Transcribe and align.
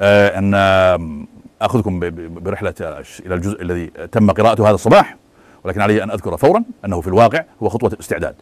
آه، 0.00 0.38
أن 0.38 0.54
أخذكم 1.62 2.00
برحلة 2.40 2.74
إلى 3.26 3.34
الجزء 3.34 3.62
الذي 3.62 3.86
تم 3.86 4.30
قراءته 4.30 4.64
هذا 4.68 4.74
الصباح 4.74 5.16
ولكن 5.64 5.80
علي 5.80 6.02
أن 6.02 6.10
أذكر 6.10 6.36
فورا 6.36 6.64
أنه 6.84 7.00
في 7.00 7.08
الواقع 7.08 7.44
هو 7.62 7.68
خطوة 7.68 7.96
استعداد 8.00 8.34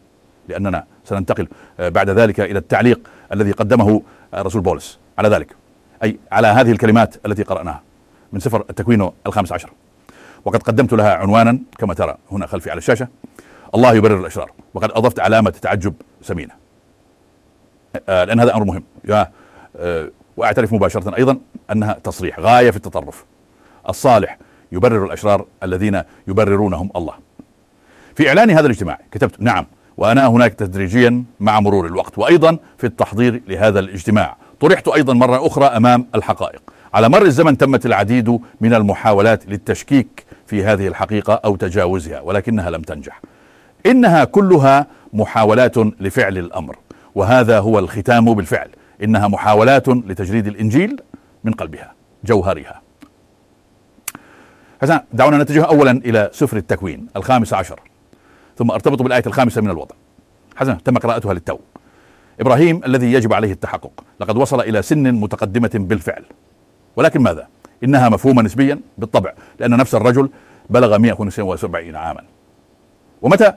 لأننا 0.47 0.83
سننتقل 1.05 1.47
بعد 1.79 2.09
ذلك 2.09 2.39
إلى 2.39 2.59
التعليق 2.59 2.99
الذي 3.33 3.51
قدمه 3.51 4.01
الرسول 4.33 4.61
بولس. 4.61 4.99
على 5.17 5.29
ذلك 5.29 5.55
أي 6.03 6.19
على 6.31 6.47
هذه 6.47 6.71
الكلمات 6.71 7.15
التي 7.25 7.43
قرأناها 7.43 7.81
من 8.33 8.39
سفر 8.39 8.65
التكوين 8.69 9.09
الخامس 9.27 9.51
عشر. 9.51 9.69
وقد 10.45 10.63
قدمت 10.63 10.93
لها 10.93 11.13
عنوانا 11.13 11.59
كما 11.77 11.93
ترى 11.93 12.17
هنا 12.31 12.47
خلفي 12.47 12.69
على 12.69 12.77
الشاشة. 12.77 13.07
الله 13.75 13.93
يبرر 13.93 14.19
الأشرار 14.19 14.51
وقد 14.73 14.91
أضفت 14.91 15.19
علامة 15.19 15.49
تعجب 15.49 15.93
سمينة. 16.21 16.53
آه، 18.09 18.23
لأن 18.23 18.39
هذا 18.39 18.55
أمر 18.55 18.65
مهم. 18.65 18.83
يا 19.05 19.31
آه، 19.77 20.09
واعترف 20.39 20.73
مباشرة 20.73 21.15
أيضا 21.17 21.37
أنها 21.71 21.93
تصريح 21.93 22.39
غاية 22.39 22.71
في 22.71 22.77
التطرف. 22.77 23.25
الصالح 23.89 24.37
يبرر 24.71 25.05
الأشرار 25.05 25.45
الذين 25.63 26.01
يبررونهم 26.27 26.89
الله. 26.95 27.13
في 28.15 28.27
إعلان 28.27 28.49
هذا 28.49 28.65
الاجتماع 28.65 28.99
كتبت 29.11 29.41
نعم 29.41 29.65
وأنا 29.97 30.27
هناك 30.27 30.53
تدريجيا 30.53 31.23
مع 31.39 31.59
مرور 31.59 31.85
الوقت 31.85 32.17
وأيضا 32.17 32.57
في 32.77 32.83
التحضير 32.83 33.41
لهذا 33.47 33.79
الاجتماع. 33.79 34.37
طرحت 34.59 34.87
أيضا 34.87 35.13
مرة 35.13 35.47
أخرى 35.47 35.65
أمام 35.65 36.07
الحقائق. 36.15 36.61
على 36.93 37.09
مر 37.09 37.21
الزمن 37.21 37.57
تمت 37.57 37.85
العديد 37.85 38.39
من 38.61 38.73
المحاولات 38.73 39.47
للتشكيك 39.47 40.25
في 40.47 40.63
هذه 40.63 40.87
الحقيقة 40.87 41.33
أو 41.33 41.55
تجاوزها 41.55 42.21
ولكنها 42.21 42.69
لم 42.69 42.81
تنجح. 42.81 43.21
إنها 43.85 44.23
كلها 44.23 44.87
محاولات 45.13 45.77
لفعل 45.77 46.37
الأمر 46.37 46.75
وهذا 47.15 47.59
هو 47.59 47.79
الختام 47.79 48.33
بالفعل. 48.33 48.69
إنها 49.03 49.27
محاولات 49.27 49.89
لتجريد 49.89 50.47
الإنجيل 50.47 51.01
من 51.43 51.53
قلبها 51.53 51.93
جوهرها. 52.23 52.81
حسنا 54.81 55.03
دعونا 55.13 55.37
نتجه 55.37 55.65
اولا 55.65 55.91
إلى 55.91 56.29
سفر 56.33 56.57
التكوين 56.57 57.07
الخامس 57.15 57.53
عشر 57.53 57.79
ثم 58.57 58.71
أرتبط 58.71 59.01
بالآية 59.01 59.23
الخامسة 59.27 59.61
من 59.61 59.69
الوضع. 59.69 59.95
حسنا 60.55 60.77
تم 60.85 60.97
قراءتها 60.97 61.33
للتو. 61.33 61.57
إبراهيم 62.39 62.81
الذي 62.85 63.13
يجب 63.13 63.33
عليه 63.33 63.51
التحقق 63.51 64.03
لقد 64.19 64.37
وصل 64.37 64.61
إلى 64.61 64.81
سن 64.81 65.11
متقدمة 65.11 65.71
بالفعل. 65.73 66.23
ولكن 66.95 67.21
ماذا؟ 67.21 67.47
إنها 67.83 68.09
مفهومة 68.09 68.41
نسبيا 68.41 68.79
بالطبع 68.97 69.33
لأن 69.59 69.77
نفس 69.77 69.95
الرجل 69.95 70.29
بلغ 70.69 70.97
175 70.97 71.95
عاما. 71.95 72.21
ومتى 73.21 73.53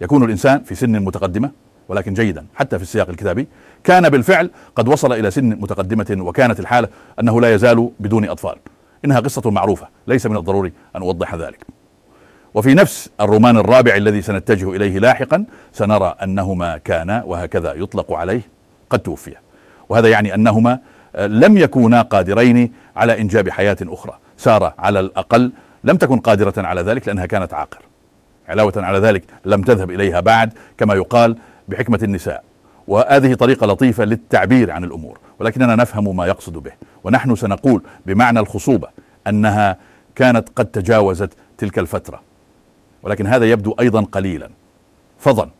يكون 0.00 0.24
الإنسان 0.24 0.62
في 0.62 0.74
سن 0.74 1.00
متقدمة؟ 1.00 1.50
ولكن 1.88 2.14
جيدا 2.14 2.46
حتى 2.54 2.76
في 2.76 2.82
السياق 2.82 3.08
الكتابي 3.08 3.48
كان 3.84 4.08
بالفعل 4.08 4.50
قد 4.76 4.88
وصل 4.88 5.12
إلى 5.12 5.30
سن 5.30 5.48
متقدمة 5.48 6.16
وكانت 6.18 6.60
الحالة 6.60 6.88
أنه 7.20 7.40
لا 7.40 7.54
يزال 7.54 7.90
بدون 8.00 8.28
أطفال. 8.28 8.56
إنها 9.04 9.20
قصة 9.20 9.50
معروفة 9.50 9.88
ليس 10.06 10.26
من 10.26 10.36
الضروري 10.36 10.72
أن 10.96 11.02
أوضح 11.02 11.34
ذلك. 11.34 11.66
وفي 12.54 12.74
نفس 12.74 13.10
الرومان 13.20 13.56
الرابع 13.56 13.96
الذي 13.96 14.22
سنتجه 14.22 14.76
إليه 14.76 14.98
لاحقا 14.98 15.44
سنرى 15.72 16.14
أنهما 16.22 16.78
كانا 16.78 17.22
وهكذا 17.24 17.74
يطلق 17.74 18.12
عليه 18.12 18.40
قد 18.90 18.98
توفيا. 18.98 19.40
وهذا 19.88 20.08
يعني 20.08 20.34
أنهما 20.34 20.78
لم 21.18 21.56
يكونا 21.56 22.02
قادرين 22.02 22.72
على 22.96 23.20
إنجاب 23.20 23.48
حياة 23.48 23.76
أخرى. 23.82 24.18
سارة 24.36 24.74
على 24.78 25.00
الأقل 25.00 25.52
لم 25.84 25.96
تكن 25.96 26.18
قادرة 26.18 26.54
على 26.56 26.80
ذلك 26.80 27.08
لأنها 27.08 27.26
كانت 27.26 27.54
عاقر 27.54 27.82
علاوة 28.48 28.72
على 28.76 28.98
ذلك 28.98 29.24
لم 29.44 29.62
تذهب 29.62 29.90
إليها 29.90 30.20
بعد 30.20 30.52
كما 30.78 30.94
يقال 30.94 31.36
بحكمة 31.68 31.98
النساء. 32.02 32.44
وهذه 32.88 33.34
طريقة 33.34 33.66
لطيفة 33.66 34.04
للتعبير 34.04 34.70
عن 34.70 34.84
الأمور 34.84 35.18
ولكننا 35.38 35.76
نفهم 35.76 36.16
ما 36.16 36.26
يقصد 36.26 36.52
به. 36.52 36.72
ونحن 37.04 37.34
سنقول 37.34 37.82
بمعنى 38.06 38.40
الخصوبة 38.40 38.88
أنها 39.26 39.76
كانت 40.14 40.48
قد 40.56 40.66
تجاوزت 40.66 41.32
تلك 41.58 41.78
الفترة. 41.78 42.20
ولكن 43.02 43.26
هذا 43.26 43.44
يبدو 43.44 43.74
أيضا 43.80 44.02
قليلا. 44.02 44.50
فضا. 45.18 45.50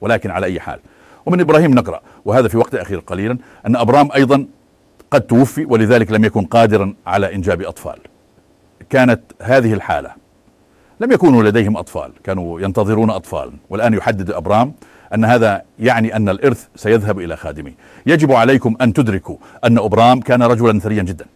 ولكن 0.00 0.30
على 0.30 0.46
أي 0.46 0.60
حال. 0.60 0.80
ومن 1.26 1.40
إبراهيم 1.40 1.74
نقرأ 1.74 2.00
وهذا 2.24 2.48
في 2.48 2.56
وقت 2.56 2.74
أخير 2.74 2.98
قليلا 2.98 3.38
أن 3.66 3.76
أبرام 3.76 4.08
أيضا 4.14 4.46
قد 5.10 5.20
توفي 5.20 5.64
ولذلك 5.64 6.10
لم 6.10 6.24
يكن 6.24 6.44
قادرا 6.44 6.94
على 7.06 7.34
إنجاب 7.34 7.62
أطفال. 7.62 7.98
كانت 8.90 9.20
هذه 9.42 9.74
الحالة. 9.74 10.10
لم 11.00 11.12
يكونوا 11.12 11.42
لديهم 11.42 11.76
أطفال 11.76 12.12
كانوا 12.24 12.60
ينتظرون 12.60 13.10
اطفال 13.10 13.52
والآن 13.70 13.94
يحدد 13.94 14.30
أبرام 14.30 14.72
أن 15.14 15.24
هذا 15.24 15.62
يعني 15.78 16.16
أن 16.16 16.28
الإرث 16.28 16.66
سيذهب 16.76 17.18
إلى 17.18 17.36
خادمه 17.36 17.72
يجب 18.06 18.32
عليكم 18.32 18.76
أن 18.80 18.92
تدركوا 18.92 19.36
أن 19.64 19.78
أبرام 19.78 20.20
كان 20.20 20.42
رجلا 20.42 20.80
ثريا 20.80 21.02
جدا 21.02 21.26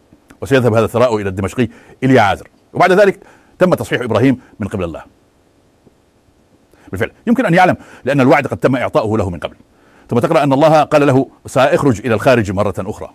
وسيذهب 0.41 0.75
هذا 0.75 0.85
الثراء 0.85 1.17
إلى 1.17 1.29
الدمشقي 1.29 1.69
الي 2.05 2.21
عازر 2.21 2.49
وبعد 2.75 2.93
ذلك 2.93 3.21
تم 3.59 3.75
تصحيح 3.75 4.03
إبراهيم 4.03 4.41
من 4.61 4.69
قبل 4.69 4.85
الله. 4.85 5.03
بالفعل. 6.91 7.11
يمكن 7.27 7.47
أن 7.47 7.55
يعلم 7.55 7.77
لأن 8.05 8.21
الوعد 8.21 8.47
قد 8.47 8.57
تم 8.57 8.77
إعطاؤه 8.77 9.19
له 9.19 9.31
من 9.31 9.39
قبل. 9.39 9.57
ثم 10.11 10.19
تقرأ 10.19 10.43
أن 10.43 10.53
الله 10.53 10.83
قال 10.83 11.07
له 11.07 11.31
سأخرج 11.47 12.01
إلى 12.01 12.15
الخارج 12.15 12.51
مرة 12.51 12.75
أخرى. 12.79 13.11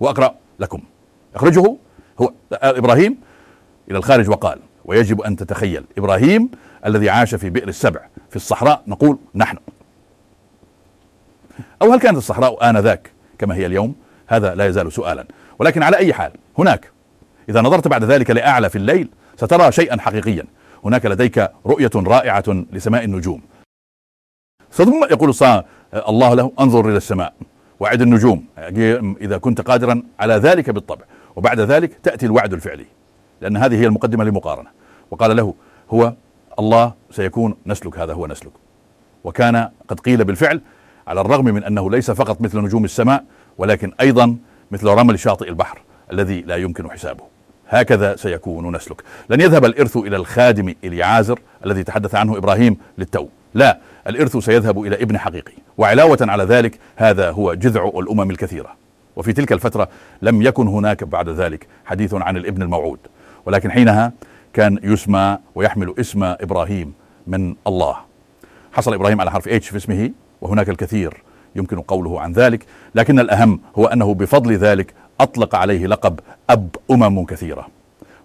وأقرأ 0.00 0.34
لكم. 0.60 0.82
أخرجه 1.34 1.76
هو 2.20 2.32
إبراهيم 2.52 3.18
إلى 3.90 3.98
الخارج 3.98 4.28
وقال 4.28 4.58
ويجب 4.84 5.20
أن 5.20 5.36
تتخيل 5.36 5.84
إبراهيم 5.98 6.50
الذي 6.86 7.10
عاش 7.10 7.34
في 7.34 7.50
بئر 7.50 7.68
السبع 7.68 8.00
في 8.30 8.36
الصحراء. 8.36 8.82
نقول 8.86 9.18
نحن. 9.34 9.56
أو 11.82 11.92
هل 11.92 12.00
كانت 12.00 12.16
الصحراء 12.16 12.70
آنذاك 12.70 13.10
كما 13.38 13.54
هي 13.54 13.66
اليوم؟ 13.66 13.94
هذا 14.26 14.54
لا 14.54 14.66
يزال 14.66 14.92
سؤالا. 14.92 15.26
ولكن 15.58 15.82
على 15.82 15.96
أي 15.96 16.14
حال 16.14 16.32
هناك. 16.58 16.90
إذا 17.48 17.60
نظرت 17.60 17.88
بعد 17.88 18.04
ذلك 18.04 18.30
لأعلى 18.30 18.70
في 18.70 18.76
الليل 18.76 19.08
سترى 19.36 19.72
شيئا 19.72 20.00
حقيقيا. 20.00 20.44
هناك 20.84 21.06
لديك 21.06 21.50
رؤية 21.66 21.90
رائعة 21.96 22.44
لسماء 22.72 23.04
النجوم. 23.04 23.42
ثم 24.72 25.04
يقول 25.10 25.34
الله 25.94 26.34
له 26.34 26.52
انظر 26.60 26.88
إلى 26.88 26.96
السماء. 26.96 27.34
وعد 27.80 28.02
النجوم. 28.02 28.44
إذا 29.20 29.38
كنت 29.38 29.60
قادرا 29.60 30.02
على 30.20 30.34
ذلك 30.34 30.70
بالطبع. 30.70 31.04
وبعد 31.36 31.60
ذلك 31.60 31.98
تأتي 32.02 32.26
الوعد 32.26 32.52
الفعلي. 32.52 32.86
لأن 33.40 33.56
هذه 33.56 33.80
هي 33.80 33.86
المقدمة 33.86 34.24
للمقارنة. 34.24 34.70
وقال 35.10 35.36
له 35.36 35.54
هو 35.90 36.12
الله 36.58 36.92
سيكون 37.10 37.56
نسلك 37.66 37.98
هذا 37.98 38.12
هو 38.12 38.26
نسلك. 38.26 38.52
وكان 39.24 39.68
قد 39.88 40.00
قيل 40.00 40.24
بالفعل 40.24 40.60
على 41.06 41.20
الرغم 41.20 41.44
من 41.44 41.64
أنه 41.64 41.90
ليس 41.90 42.10
فقط 42.10 42.40
مثل 42.40 42.58
نجوم 42.58 42.84
السماء 42.84 43.24
ولكن 43.58 43.92
أيضا 44.00 44.36
مثل 44.70 44.86
رمل 44.86 45.18
شاطئ 45.18 45.48
البحر 45.48 45.78
الذي 46.12 46.40
لا 46.40 46.56
يمكن 46.56 46.90
حسابه. 46.90 47.24
هكذا 47.68 48.16
سيكون 48.16 48.76
نسلك. 48.76 49.02
لن 49.30 49.40
يذهب 49.40 49.64
الإرث 49.64 49.96
إلى 49.96 50.16
الخادم 50.16 50.74
إليعازر 50.84 51.38
الذي 51.66 51.82
تحدث 51.82 52.14
عنه 52.14 52.36
إبراهيم 52.36 52.76
للتو. 52.98 53.26
لا 53.54 53.78
الإرث 54.06 54.36
سيذهب 54.36 54.82
إلى 54.82 55.02
ابن 55.02 55.18
حقيقي. 55.18 55.52
وعلاوة 55.78 56.18
على 56.20 56.44
ذلك 56.44 56.78
هذا 56.96 57.30
هو 57.30 57.54
جذع 57.54 57.90
الأمم 57.94 58.30
الكثيرة. 58.30 58.76
وفي 59.16 59.32
تلك 59.32 59.52
الفترة 59.52 59.88
لم 60.22 60.42
يكن 60.42 60.68
هناك 60.68 61.04
بعد 61.04 61.28
ذلك 61.28 61.66
حديث 61.84 62.14
عن 62.14 62.36
الابن 62.36 62.62
الموعود. 62.62 62.98
ولكن 63.46 63.70
حينها 63.70 64.12
كان 64.52 64.78
يسمى 64.82 65.38
ويحمل 65.54 65.94
اسم 66.00 66.22
إبراهيم 66.24 66.92
من 67.26 67.54
الله. 67.66 67.96
حصل 68.72 68.94
إبراهيم 68.94 69.20
على 69.20 69.30
حرف 69.30 69.48
اتش 69.48 69.68
في 69.68 69.76
اسمه. 69.76 70.10
وهناك 70.46 70.68
الكثير 70.68 71.22
يمكن 71.56 71.80
قوله 71.80 72.20
عن 72.20 72.32
ذلك 72.32 72.66
لكن 72.94 73.20
الأهم 73.20 73.60
هو 73.78 73.86
أنه 73.86 74.14
بفضل 74.14 74.56
ذلك 74.56 74.94
أطلق 75.20 75.54
عليه 75.54 75.86
لقب 75.86 76.20
أب 76.50 76.76
أمم 76.90 77.24
كثيرة. 77.24 77.66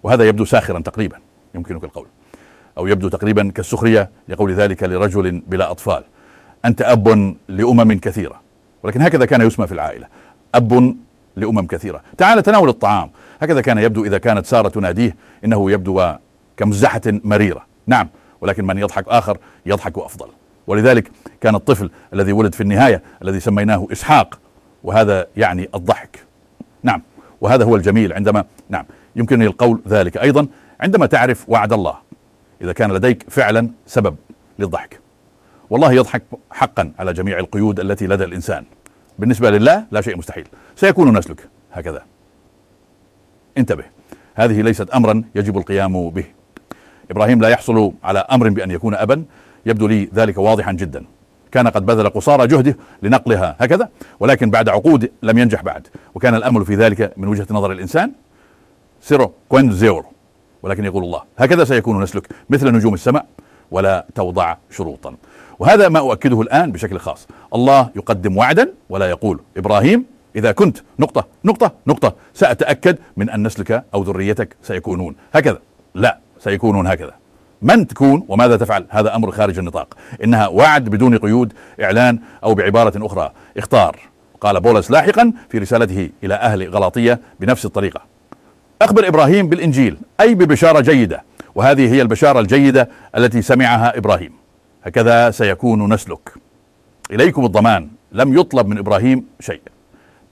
وهذا 0.02 0.24
يبدو 0.24 0.44
ساخرا 0.44 0.80
تقريبا 0.80 1.16
يمكنك 1.54 1.84
القول. 1.84 2.06
أو 2.78 2.86
يبدو 2.86 3.08
تقريبا 3.08 3.52
كالسخرية 3.54 4.10
لقول 4.28 4.54
ذلك 4.54 4.82
لرجل 4.82 5.42
بلا 5.46 5.70
أطفال. 5.70 6.04
أنت 6.64 6.82
أب 6.82 7.36
لأمم 7.48 7.98
كثيرة 7.98 8.40
ولكن 8.82 9.02
هكذا 9.02 9.24
كان 9.24 9.40
يسمى 9.40 9.66
في 9.66 9.72
العائلة. 9.72 10.06
أب 10.54 10.96
لأمم 11.36 11.66
كثيرة. 11.66 12.02
تعال 12.18 12.42
تناول 12.42 12.68
الطعام. 12.68 13.10
هكذا 13.40 13.60
كان 13.60 13.78
يبدو 13.78 14.04
إذا 14.04 14.18
كانت 14.18 14.46
سارة 14.46 14.68
تناديه 14.68 15.16
إنه 15.44 15.70
يبدو 15.70 16.12
كمزحة 16.56 17.02
مريرة. 17.06 17.66
نعم 17.86 18.08
ولكن 18.40 18.66
من 18.66 18.78
يضحك 18.78 19.08
آخر 19.08 19.38
يضحك 19.66 19.98
أفضل. 19.98 20.28
ولذلك 20.66 21.10
كان 21.40 21.54
الطفل 21.54 21.90
الذي 22.14 22.32
ولد 22.32 22.54
في 22.54 22.60
النهاية 22.60 23.02
الذي 23.22 23.40
سميناه 23.40 23.86
إسحاق 23.92 24.38
وهذا 24.84 25.26
يعني 25.36 25.68
الضحك. 25.74 26.24
نعم 26.82 27.02
وهذا 27.40 27.64
هو 27.64 27.76
الجميل 27.76 28.12
عندما 28.12 28.44
نعم 28.68 28.84
يمكنني 29.16 29.46
القول 29.46 29.82
ذلك. 29.88 30.16
أيضا 30.16 30.46
عندما 30.80 31.06
تعرف 31.06 31.48
وعد 31.48 31.72
الله 31.72 31.94
إذا 32.62 32.72
كان 32.72 32.92
لديك 32.92 33.24
فعلا 33.28 33.70
سبب 33.86 34.16
للضحك. 34.58 35.00
والله 35.70 35.92
يضحك 35.92 36.22
حقا 36.50 36.92
على 36.98 37.12
جميع 37.12 37.38
القيود 37.38 37.80
التي 37.80 38.06
لدى 38.06 38.24
الإنسان. 38.24 38.64
بالنسبة 39.18 39.50
لله 39.50 39.86
لا 39.90 40.00
شيء 40.00 40.16
مستحيل. 40.16 40.48
سيكون 40.76 41.18
نسلك 41.18 41.48
هكذا. 41.72 42.02
انتبه 43.58 43.84
هذه 44.34 44.62
ليست 44.62 44.90
امرا 44.90 45.22
يجب 45.34 45.58
القيام 45.58 46.10
به. 46.10 46.24
إبراهيم 47.10 47.40
لا 47.40 47.48
يحصل 47.48 47.92
على 48.04 48.18
أمر 48.18 48.48
بأن 48.48 48.70
يكون 48.70 48.94
ابا 48.94 49.24
يبدو 49.66 49.86
لي 49.86 50.08
ذلك 50.14 50.38
واضحا 50.38 50.72
جدا. 50.72 51.04
كان 51.52 51.68
قد 51.68 51.86
بذل 51.86 52.10
قصارى 52.10 52.46
جهده 52.46 52.76
لنقلها 53.02 53.56
هكذا؟ 53.60 53.88
ولكن 54.20 54.50
بعد 54.50 54.68
عقود 54.68 55.10
لم 55.22 55.38
ينجح 55.38 55.62
بعد. 55.62 55.88
وكان 56.14 56.34
الأمل 56.34 56.64
في 56.64 56.74
ذلك 56.74 57.12
من 57.16 57.28
وجهة 57.28 57.46
نظر 57.50 57.72
الإنسان 57.72 58.12
zero 59.00 59.32
point 59.48 59.72
zero 59.72 60.04
ولكن 60.62 60.84
يقول 60.84 61.04
الله 61.04 61.22
هكذا 61.38 61.64
سيكون 61.64 62.02
نسلك 62.02 62.28
مثل 62.50 62.72
نجوم 62.72 62.94
السماء 62.94 63.26
ولا 63.70 64.06
توضع 64.14 64.56
شروطا. 64.70 65.14
وهذا 65.58 65.88
ما 65.88 65.98
أؤكده 65.98 66.40
الآن 66.40 66.72
بشكل 66.72 66.98
خاص. 66.98 67.28
الله 67.54 67.90
يقدم 67.96 68.36
وعدا 68.36 68.72
ولا 68.88 69.10
يقول 69.10 69.40
إبراهيم 69.56 70.04
إذا 70.36 70.52
كنت 70.52 70.78
نقطة 70.98 71.26
نقطة 71.44 71.72
نقطة 71.86 72.14
سأتأكد 72.34 72.98
من 73.16 73.30
أن 73.30 73.46
نسلك 73.46 73.84
أو 73.94 74.02
ذريتك 74.02 74.56
سيكونون. 74.62 75.14
هكذا. 75.32 75.58
لا 75.94 76.18
سيكونون 76.38 76.86
هكذا. 76.86 77.21
من 77.62 77.86
تكون 77.86 78.24
وماذا 78.28 78.56
تفعل؟ 78.56 78.86
هذا 78.90 79.16
أمر 79.16 79.30
خارج 79.30 79.58
النطاق. 79.58 79.94
إنها 80.24 80.48
وعد 80.48 80.84
بدون 80.84 81.18
قيود 81.18 81.52
إعلان 81.82 82.18
أو 82.44 82.54
بعبارة 82.54 83.06
أخرى. 83.06 83.32
اختار 83.56 83.98
قال 84.40 84.60
بولس 84.60 84.90
لاحقا 84.90 85.32
في 85.48 85.58
رسالته 85.58 86.10
إلى 86.24 86.34
أهل 86.34 86.68
غلاطية 86.68 87.20
بنفس 87.40 87.64
الطريقة. 87.64 88.00
أخبر 88.82 89.08
إبراهيم 89.08 89.48
بالإنجيل 89.48 89.98
أي 90.20 90.34
ببشارة 90.34 90.80
جيدة. 90.80 91.24
وهذه 91.54 91.94
هي 91.94 92.02
البشارة 92.02 92.40
الجيدة 92.40 92.88
التي 93.16 93.42
سمعها 93.42 93.98
إبراهيم. 93.98 94.32
هكذا 94.84 95.30
سيكون 95.30 95.92
نسلك. 95.92 96.34
إليكم 97.10 97.44
الضمان 97.44 97.88
لم 98.12 98.38
يطلب 98.38 98.66
من 98.68 98.78
إبراهيم 98.78 99.26
شيء. 99.40 99.60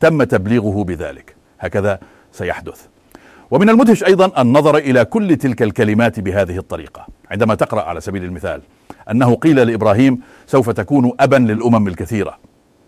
تم 0.01 0.23
تبليغه 0.23 0.85
بذلك. 0.85 1.35
هكذا 1.61 1.99
سيحدث. 2.33 2.87
ومن 3.51 3.69
المدهش 3.69 4.05
أيضا 4.05 4.43
النظر 4.43 4.77
إلى 4.77 5.05
كل 5.05 5.37
تلك 5.37 5.63
الكلمات 5.63 6.21
بهذه 6.21 6.59
الطريقة. 6.59 7.07
عندما 7.31 7.55
تقرأ 7.55 7.83
على 7.83 8.01
سبيل 8.01 8.25
المثال 8.25 8.63
أنه 9.11 9.35
قيل 9.35 9.67
لإبراهيم 9.67 10.21
سوف 10.47 10.71
تكون 10.71 11.13
أبا 11.21 11.37
للأمم 11.37 11.89
الكثيرة 11.89 12.39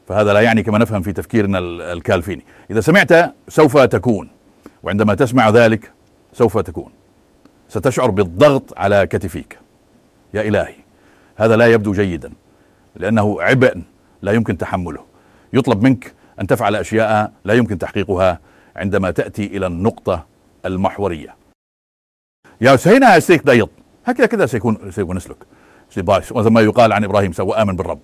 فهذا 0.09 0.33
لا 0.33 0.41
يعني 0.41 0.63
كما 0.63 0.79
نفهم 0.79 1.03
في 1.03 1.13
تفكيرنا 1.13 1.59
الكالفيني. 1.93 2.45
إذا 2.71 2.81
سمعت 2.81 3.35
سوف 3.49 3.79
تكون 3.79 4.29
وعندما 4.83 5.15
تسمع 5.15 5.51
ذلك 5.51 5.93
سوف 6.33 6.59
تكون. 6.59 6.93
ستشعر 7.69 8.11
بالضغط 8.11 8.79
على 8.79 9.07
كتفيك. 9.07 9.59
يا 10.35 10.43
إلهي 10.43 10.75
هذا 11.37 11.57
لا 11.57 11.67
يبدو 11.67 11.93
جيدا 11.93 12.33
لأنه 12.97 13.43
عبء 13.43 13.83
لا 14.23 14.33
يمكن 14.33 14.59
تحمله. 14.59 15.05
يطلب 15.53 15.83
منك 15.83 16.13
أن 16.41 16.47
تفعل 16.47 16.77
أشياء 16.77 17.33
لا 17.45 17.55
يمكن 17.55 17.79
تحقيقها 17.79 18.39
عندما 18.77 19.11
تأتي 19.11 19.47
إلى 19.47 19.67
النقطة 19.67 20.32
المحورية. 20.67 21.37
يا 22.61 22.77
سينا 22.77 23.19
استيك 23.19 23.43
دايض 23.43 23.69
هكذا 24.07 24.27
كذا 24.27 24.47
سيكون 24.47 24.91
سيكون 24.91 25.17
نسلك 25.17 25.37
ما 26.37 26.61
يقال 26.61 26.93
عن 26.93 27.05
إبراهيم 27.05 27.33
سوى 27.33 27.57
آمن 27.57 27.77
بالرب. 27.77 28.01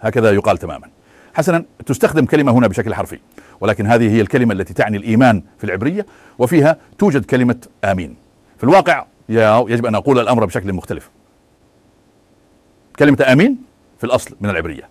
هكذا 0.00 0.30
يقال 0.30 0.58
تماما. 0.58 0.90
حسنا 1.34 1.64
تستخدم 1.86 2.24
كلمة 2.24 2.52
هنا 2.52 2.66
بشكل 2.66 2.94
حرفي. 2.94 3.18
ولكن 3.60 3.86
هذه 3.86 4.10
هي 4.10 4.20
الكلمة 4.20 4.54
التي 4.54 4.74
تعني 4.74 4.96
الإيمان 4.96 5.42
في 5.58 5.64
العبرية 5.64 6.06
وفيها 6.38 6.76
توجد 6.98 7.24
كلمة 7.24 7.56
آمين. 7.84 8.16
في 8.58 8.64
الواقع 8.64 9.06
يجب 9.28 9.86
أن 9.86 9.94
أقول 9.94 10.18
الأمر 10.18 10.44
بشكل 10.44 10.72
مختلف. 10.72 11.10
كلمة 12.98 13.24
أمين 13.32 13.58
في 13.98 14.04
الأصل 14.04 14.36
من 14.40 14.50
العبرية. 14.50 14.88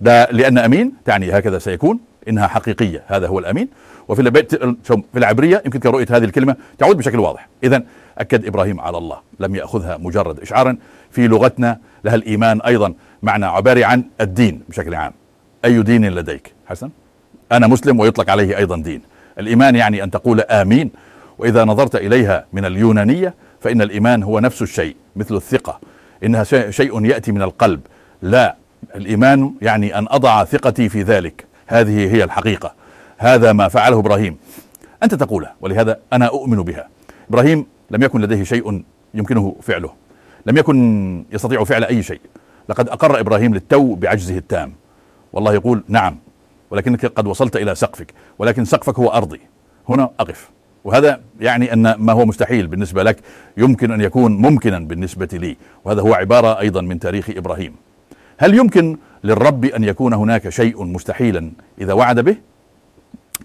ده 0.00 0.24
لأن 0.30 0.58
أمين 0.58 0.92
تعني 1.04 1.38
هكذا 1.38 1.58
سيكون 1.58 2.00
إنها 2.28 2.46
حقيقية 2.46 3.02
هذا 3.06 3.26
هو 3.26 3.38
الأمين. 3.38 3.68
وفي 4.08 4.44
في 4.84 5.02
العبرية 5.16 5.62
يمكن 5.64 5.90
رؤية 5.90 6.06
هذه 6.10 6.24
الكلمة 6.24 6.56
تعود 6.78 6.96
بشكل 6.96 7.18
واضح. 7.20 7.48
إذا 7.64 7.82
أكد 8.18 8.46
إبراهيم 8.46 8.80
على 8.80 8.98
الله 8.98 9.18
لم 9.40 9.54
يأخذها 9.54 9.96
مجرد 9.96 10.40
إشعارا 10.40 10.76
في 11.10 11.28
لغتنا 11.28 11.78
لها 12.04 12.14
الإيمان 12.14 12.60
أيضا 12.60 12.94
معنى 13.22 13.46
عباري 13.46 13.84
عن 13.84 14.04
الدين 14.20 14.62
بشكل 14.68 14.94
عام. 14.94 15.12
أي 15.64 15.82
دين 15.82 16.08
لديك؟ 16.08 16.52
حسن. 16.66 16.90
أنا 17.52 17.66
مسلم 17.66 18.00
ويطلق 18.00 18.30
عليه 18.30 18.56
أيضا 18.58 18.76
دين. 18.76 19.02
الإيمان 19.38 19.76
يعني 19.76 20.04
أن 20.04 20.10
تقول 20.10 20.40
آمين. 20.40 20.90
وإذا 21.38 21.64
نظرت 21.64 21.96
إليها 21.96 22.44
من 22.52 22.64
اليونانية 22.64 23.34
فإن 23.60 23.82
الإيمان 23.82 24.22
هو 24.22 24.38
نفس 24.38 24.62
الشيء 24.62 24.96
مثل 25.16 25.34
الثقة. 25.36 25.80
إنها 26.24 26.44
شيء 26.70 27.04
يأتي 27.04 27.32
من 27.32 27.42
القلب. 27.42 27.80
لا 28.22 28.56
الإيمان 28.94 29.54
يعني 29.62 29.98
أن 29.98 30.06
أضع 30.10 30.44
ثقتي 30.44 30.88
في 30.88 31.02
ذلك. 31.02 31.51
هذه 31.66 32.14
هي 32.14 32.24
الحقيقة. 32.24 32.74
هذا 33.18 33.52
ما 33.52 33.68
فعله 33.68 33.98
إبراهيم. 33.98 34.36
أنت 35.02 35.14
تقوله 35.14 35.50
ولهذا 35.60 35.98
أنا 36.12 36.26
أؤمن 36.26 36.62
بها. 36.62 36.88
إبراهيم 37.30 37.66
لم 37.90 38.02
يكن 38.02 38.20
لديه 38.20 38.42
شيء 38.44 38.84
يمكنه 39.14 39.56
فعله. 39.62 39.90
لم 40.46 40.56
يكن 40.56 41.24
يستطيع 41.32 41.64
فعل 41.64 41.84
أي 41.84 42.02
شيء. 42.02 42.20
لقد 42.68 42.88
أقر 42.88 43.20
إبراهيم 43.20 43.54
للتو 43.54 43.94
بعجزه 43.94 44.38
التام. 44.38 44.72
والله 45.32 45.54
يقول 45.54 45.84
نعم 45.88 46.18
ولكنك 46.70 47.06
قد 47.06 47.26
وصلت 47.26 47.56
إلى 47.56 47.74
سقفك 47.74 48.14
ولكن 48.38 48.64
سقفك 48.64 48.98
هو 48.98 49.08
أرضي. 49.08 49.40
هنا 49.88 50.10
أقف. 50.20 50.50
وهذا 50.84 51.20
يعني 51.40 51.72
أن 51.72 51.94
ما 51.94 52.12
هو 52.12 52.24
مستحيل 52.24 52.66
بالنسبة 52.66 53.02
لك 53.02 53.16
يمكن 53.56 53.90
أن 53.90 54.00
يكون 54.00 54.32
ممكنا 54.32 54.78
بالنسبة 54.78 55.28
لي. 55.32 55.56
وهذا 55.84 56.00
هو 56.00 56.14
عبارة 56.14 56.58
أيضا 56.58 56.80
من 56.80 56.98
تاريخ 56.98 57.30
إبراهيم. 57.30 57.74
هل 58.38 58.54
يمكن 58.54 58.98
للرب 59.24 59.64
أن 59.64 59.84
يكون 59.84 60.12
هناك 60.12 60.48
شيء 60.48 60.84
مستحيلا 60.84 61.50
إذا 61.80 61.92
وعد 61.92 62.20
به؟ 62.20 62.36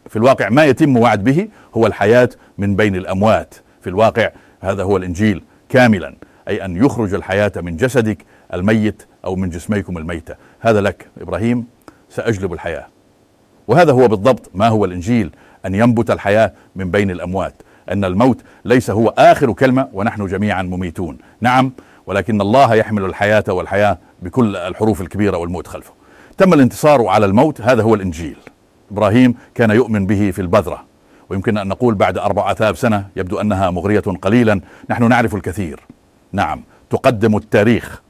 في 0.10 0.16
الواقع 0.16 0.50
ما 0.50 0.66
يتم 0.66 0.98
وعد 0.98 1.24
به 1.24 1.48
هو 1.78 1.88
الحياة 1.88 2.30
من 2.57 2.75
بين 2.75 2.95
الأموات. 2.95 3.56
في 3.81 3.89
الواقع 3.89 4.30
هذا 4.62 4.84
هو 4.84 4.98
الإنجيل 4.98 5.44
كاملا 5.69 6.16
أي 6.48 6.66
أن 6.66 6.86
يخرج 6.86 7.13
الحياة 7.13 7.51
من 7.57 7.78
جسدك 7.78 8.18
الميت 8.54 9.04
أو 9.25 9.36
من 9.36 9.50
جسميكم 9.50 9.98
الميتة. 9.98 10.36
هذا 10.60 10.81
لك 10.81 11.07
إبراهيم 11.22 11.66
سأجلب 12.10 12.54
الحياة. 12.54 12.88
وهذا 13.68 13.92
هو 13.92 14.07
بالضبط 14.07 14.50
ما 14.54 14.68
هو 14.68 14.86
الإنجيل 14.86 15.31
أن 15.66 15.75
ينبت 15.75 16.12
الحياة 16.12 16.54
من 16.75 16.92
بين 16.92 17.12
الأموات. 17.12 17.54
أن 17.92 18.06
الموت 18.06 18.42
ليس 18.66 18.90
هو 18.90 19.13
آخر 19.18 19.54
كلمة 19.54 19.90
ونحن 19.94 20.25
جميعا 20.25 20.62
مميتون. 20.63 21.18
نعم 21.42 21.72
ولكن 22.07 22.42
الله 22.42 22.75
يحمل 22.75 23.06
الحياة 23.06 23.44
والحياة 23.50 23.98
بكل 24.21 24.56
الحروف 24.56 25.01
الكبيرة 25.01 25.38
والموت 25.38 25.68
خلفه. 25.68 25.94
تم 26.38 26.54
الانتصار 26.54 27.07
على 27.07 27.25
الموت 27.25 27.62
هذا 27.62 27.83
هو 27.83 27.95
الإنجيل. 27.95 28.38
إبراهيم 28.92 29.36
كان 29.56 29.71
يؤمن 29.71 30.06
به 30.06 30.31
في 30.31 30.42
البذرة 30.42 30.86
ويمكن 31.30 31.57
أن 31.57 31.68
نقول 31.68 31.95
بعد 31.95 32.18
أربعة 32.18 32.56
آلاف 32.62 32.80
سنة 32.80 33.07
يبدو 33.15 33.42
أنها 33.42 33.69
مغرية 33.69 34.00
قليلا. 34.00 34.62
نحن 34.89 35.09
نعرف 35.09 35.36
الكثير. 35.36 35.80
نعم 36.31 36.63
تقدم 36.89 37.38
التاريخ. 37.38 38.01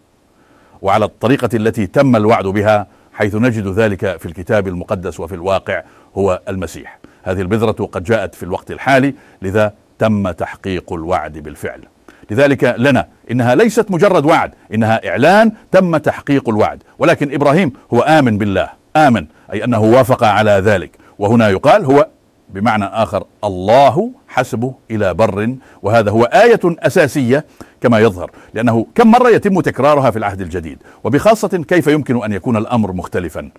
وعلى 0.82 1.06
الطريقة 1.06 1.50
التي 1.54 1.88
تم 1.88 2.16
الوعد 2.16 2.48
بها 2.48 2.88
حيث 3.14 3.36
نجد 3.36 3.68
ذلك 3.68 4.18
في 4.18 4.26
الكتاب 4.26 4.68
المقدس 4.68 5.20
وفي 5.20 5.36
الواقع 5.36 5.84
هو 6.18 6.42
المسيح. 6.50 7.00
هذه 7.24 7.42
البذرة 7.42 7.86
قد 7.86 8.04
جاءت 8.04 8.36
في 8.36 8.44
الوقت 8.44 8.72
الحالي 8.72 9.14
لذا 9.42 9.74
تم 10.00 10.32
تحقيق 10.32 10.94
الوعد 10.94 11.38
بالفعل. 11.38 11.84
لذلك 12.32 12.76
لنا 12.78 13.08
إنها 13.32 13.56
ليست 13.56 13.92
مجرد 13.92 14.26
وعد 14.26 14.52
إنها 14.74 15.10
إعلان 15.10 15.52
تم 15.72 15.98
تحقيق 15.98 16.50
الوعد. 16.50 16.84
ولكن 17.00 17.34
إبراهيم 17.34 17.74
هو 17.94 18.02
آمن 18.02 18.38
بالله 18.38 18.70
آمن 18.96 19.26
أي 19.54 19.64
أنه 19.64 19.80
وافق 19.80 20.24
على 20.24 20.52
ذلك. 20.52 20.92
وهنا 21.20 21.50
يقال 21.50 21.86
هو 21.86 22.08
بمعنى 22.50 22.86
آخر 22.86 23.24
الله 23.44 24.12
حسبه 24.28 24.74
إلى 24.92 25.14
بر. 25.14 25.56
وهذا 25.82 26.12
هو 26.12 26.24
آية 26.24 26.60
أساسية 26.66 27.46
كما 27.82 28.00
يظهر 28.00 28.32
لأنه 28.54 28.86
كم 28.96 29.12
مرة 29.12 29.30
يتم 29.30 29.62
تكرارها 29.62 30.12
في 30.12 30.20
العهد 30.20 30.42
الجديد. 30.42 30.78
وبخاصة 31.04 31.48
كيف 31.48 31.88
يمكن 31.88 32.24
أن 32.24 32.34
يكون 32.34 32.58
الأمر 32.58 32.94
مختلفا. 32.94 33.50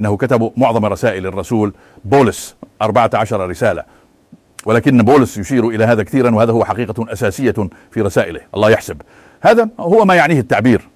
إنه 0.00 0.16
كتبوا 0.16 0.50
معظم 0.56 0.86
رسائل 0.86 1.26
الرسول 1.26 1.74
بولس 2.04 2.56
14 2.82 3.50
رسالة. 3.50 3.84
ولكن 4.66 5.02
بولس 5.02 5.38
يشير 5.38 5.68
إلى 5.68 5.84
هذا 5.84 6.02
كثيرا 6.02 6.34
وهذا 6.34 6.52
هو 6.52 6.64
حقيقة 6.64 7.12
أساسية 7.12 7.54
في 7.90 8.00
رسائله. 8.00 8.40
الله 8.54 8.70
يحسب. 8.70 9.02
هذا 9.40 9.68
هو 9.80 10.04
ما 10.04 10.14
يعنيه 10.14 10.40
التعبير. 10.40 10.88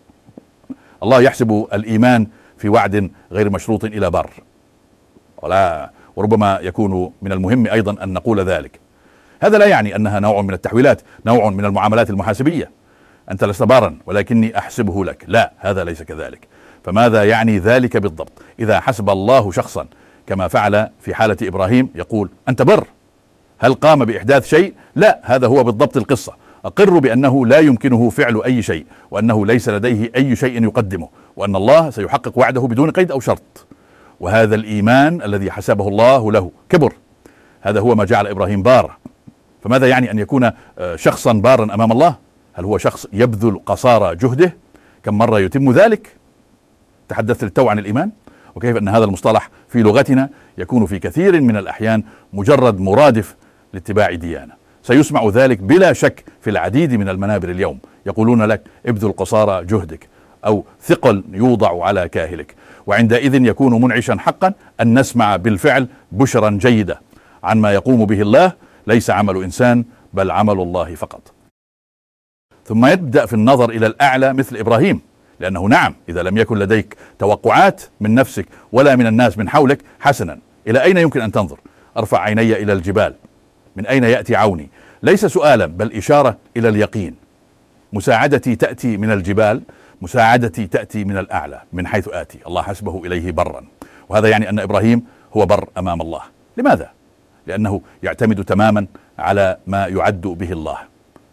الله 1.03 1.23
يحسب 1.23 1.67
الإيمان 1.73 2.27
في 2.59 2.69
وعد 2.69 3.11
غير 3.33 3.51
مشروط 3.51 3.85
إلى 3.85 4.11
بر. 4.11 4.31
ولا 5.43 5.91
وربما 6.17 6.59
يكون 6.63 7.13
من 7.23 7.33
المهم 7.33 7.67
أيضا 7.67 8.05
أن 8.05 8.13
نقول 8.13 8.41
ذلك. 8.41 8.81
هذا 9.41 9.59
لا 9.59 9.67
يعني 9.67 9.97
أنها 9.97 10.21
نوع 10.21 10.43
من 10.43 10.55
التحويلات 10.55 11.03
نوع 11.27 11.51
من 11.51 11.65
المعاملات 11.65 12.11
المحاسبية. 12.11 12.71
أنت 13.31 13.45
لست 13.45 13.63
بارا 13.63 13.97
ولكني 14.07 14.59
أحسبه 14.59 15.05
لك. 15.05 15.25
لا 15.29 15.53
هذا 15.59 15.85
ليس 15.85 16.03
كذلك. 16.03 16.49
فماذا 16.85 17.25
يعني 17.25 17.59
ذلك 17.59 17.97
بالضبط؟ 17.97 18.33
إذا 18.59 18.81
حسب 18.81 19.11
الله 19.11 19.51
شخصا 19.51 19.87
كما 20.27 20.49
فعل 20.49 20.89
في 21.01 21.15
حالة 21.15 21.37
إبراهيم 21.43 21.89
يقول 21.95 22.31
أنت 22.49 22.63
بر. 22.63 22.87
هل 23.59 23.75
قام 23.75 24.05
بإحداث 24.05 24.47
شيء؟ 24.47 24.75
لا 24.97 25.21
هذا 25.23 25.47
هو 25.47 25.65
بالضبط 25.65 25.97
القصة. 25.97 26.33
أقر 26.65 26.99
بأنه 26.99 27.47
لا 27.47 27.59
يمكنه 27.59 28.11
فعل 28.11 28.43
أي 28.43 28.63
شيء 28.63 28.87
وأنه 29.11 29.47
ليس 29.47 29.69
لديه 29.69 30.13
أي 30.17 30.37
شيء 30.37 30.63
يقدمه 30.63 31.09
وأن 31.37 31.57
الله 31.57 31.91
سيحقق 31.91 32.39
وعده 32.39 32.61
بدون 32.61 32.91
قيد 32.91 33.11
أو 33.11 33.21
شرط. 33.21 33.67
وهذا 34.21 34.55
الإيمان 34.55 35.23
الذي 35.23 35.51
حسبه 35.51 35.89
الله 35.89 36.33
له 36.33 36.51
كبر. 36.69 36.93
هذا 37.61 37.81
هو 37.81 37.95
ما 37.95 38.05
جعل 38.05 38.27
إبراهيم 38.27 38.63
بار 38.63 38.97
فماذا 39.63 39.87
يعني 39.87 40.11
أن 40.11 40.19
يكون 40.19 40.51
آه، 40.79 40.97
شخصا 40.97 41.33
بارا 41.33 41.65
أمام 41.65 41.93
الله؟ 41.93 42.17
هل 42.53 42.65
هو 42.65 42.79
شخص 42.79 43.07
يبذل 43.13 43.61
قصارى 43.67 44.17
جهده؟ 44.17 44.57
كم 45.03 45.19
مرة 45.19 45.41
يتم 45.41 45.73
ذلك؟ 45.73 46.17
تحدثت 47.09 47.45
للتو 47.45 47.69
عن 47.69 47.79
الإيمان؟ 47.79 48.11
وكيف 48.55 48.77
أن 48.77 48.89
هذا 48.89 49.05
المصطلح 49.05 49.51
في 49.69 49.83
لغتنا 49.83 50.29
يكون 50.59 50.87
في 50.87 50.99
كثير 50.99 51.41
من 51.41 51.57
الأحيان 51.57 52.03
مجرد 52.33 52.81
مرادف 52.81 53.37
لاتباع 53.75 54.15
ديانة. 54.15 54.55
سيسمع 54.83 55.29
ذلك 55.29 55.59
بلا 55.59 55.93
شك 55.93 56.25
في 56.41 56.51
العديد 56.51 56.93
من 56.93 57.09
المنابر 57.09 57.51
اليوم. 57.51 57.79
يقولون 58.07 58.43
لك 58.43 58.63
ابذل 58.87 59.13
قصارى 59.13 59.65
جهدك 59.65 60.09
أو 60.47 60.65
ثقل 60.81 61.25
يوضع 61.33 61.85
على 61.85 62.09
كاهلك. 62.09 62.55
وعندئذ 62.87 63.35
يكون 63.35 63.83
منعشا 63.83 64.17
حقا 64.19 64.53
أن 64.81 64.99
نسمع 64.99 65.37
بالفعل 65.37 65.89
بشرا 66.13 66.51
جيدة. 66.51 67.01
عن 67.45 67.61
ما 67.61 67.73
يقوم 67.73 68.07
به 68.07 68.21
الله 68.23 68.53
ليس 68.87 69.11
عمل 69.11 69.43
إنسان 69.43 69.85
بل 70.13 70.31
عمل 70.31 70.61
الله 70.61 70.95
فقط. 70.95 71.33
ثم 72.67 72.87
يبدأ 72.87 73.27
في 73.27 73.33
النظر 73.35 73.71
إلى 73.71 73.87
الأعلى 73.87 74.33
مثل 74.33 74.57
إبراهيم 74.57 75.01
لأنه 75.41 75.67
نعم 75.67 75.95
إذا 76.09 76.23
لم 76.23 76.39
يكن 76.39 76.59
لديك 76.59 76.97
توقعات 77.19 77.83
من 78.01 78.15
نفسك 78.15 78.47
ولا 78.73 78.97
من 78.97 79.07
الناس 79.07 79.39
من 79.39 79.49
حولك 79.49 79.79
حسنا. 80.01 80.39
إلى 80.67 80.83
أين 80.83 80.97
يمكن 80.97 81.21
أن 81.21 81.33
تنظر؟ 81.33 81.59
أرفع 81.97 82.21
عيني 82.21 82.53
إلى 82.53 82.73
الجبال. 82.73 83.15
من 83.77 83.87
أين 83.87 84.05
يأتي 84.05 84.37
عوني؟ 84.37 84.69
ليس 85.03 85.27
سؤالا 85.27 85.67
بل 85.67 85.93
إشارة 85.93 86.37
إلى 86.57 86.69
اليقين. 86.69 87.15
مساعدتي 87.93 88.57
تأتي 88.57 88.97
من 88.97 89.13
الجبال 89.13 89.63
مساعدتي 90.03 90.67
تأتي 90.67 91.05
من 91.05 91.19
الأعلى 91.19 91.61
من 91.73 91.87
حيث 91.87 92.09
آتي. 92.09 92.39
الله 92.47 92.63
حسبه 92.63 93.03
إليه 93.07 93.33
برا. 93.33 93.65
وهذا 94.09 94.29
يعني 94.29 94.49
أن 94.49 94.59
إبراهيم 94.59 95.05
هو 95.37 95.47
بر 95.47 95.69
أمام 95.79 96.03
الله. 96.03 96.21
لماذا؟ 96.57 96.91
لأنه 97.47 97.81
يعتمد 98.03 98.45
تماما 98.45 98.87
على 99.19 99.57
ما 99.67 99.87
يعد 99.87 100.21
به 100.21 100.53
الله. 100.53 100.79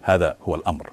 هذا 0.01 0.35
هو 0.43 0.55
الأمر. 0.55 0.89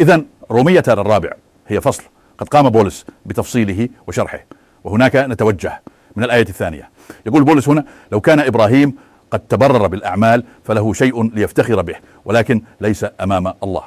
إذا 0.00 0.22
رومية 0.50 0.82
الرابع 0.88 1.30
هي 1.68 1.80
فصل. 1.80 2.02
قد 2.38 2.48
قام 2.48 2.70
بولس 2.70 3.06
بتفصيله 3.26 3.88
وشرحه. 4.06 4.44
وهناك 4.84 5.16
نتوجه 5.16 5.82
من 6.16 6.24
الآية 6.24 6.48
الثانية. 6.48 6.90
يقول 7.26 7.44
بولس 7.44 7.68
هنا 7.68 7.84
لو 8.12 8.20
كان 8.20 8.40
إبراهيم 8.40 8.94
قد 9.32 9.40
تبرر 9.40 9.86
بالأعمال 9.86 10.44
فله 10.64 10.92
شيء 10.92 11.34
ليفتخر 11.34 11.82
به 11.82 11.94
ولكن 12.24 12.62
ليس 12.80 13.06
أمام 13.20 13.54
الله. 13.62 13.82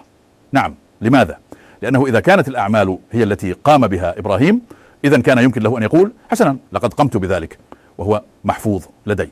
نعم 0.51 0.75
لماذا؟ 1.01 1.37
لأنه 1.81 2.05
إذا 2.05 2.19
كانت 2.19 2.47
الأعمال 2.47 2.97
هي 3.11 3.23
التي 3.23 3.51
قام 3.51 3.87
بها 3.87 4.19
إبراهيم 4.19 4.61
إذا 5.05 5.19
كان 5.19 5.37
يمكن 5.37 5.61
له 5.61 5.77
أن 5.77 5.83
يقول 5.83 6.11
حسنا 6.31 6.57
لقد 6.71 6.93
قمت 6.93 7.17
بذلك 7.17 7.57
وهو 7.97 8.21
محفوظ 8.43 8.85
لدي. 9.05 9.29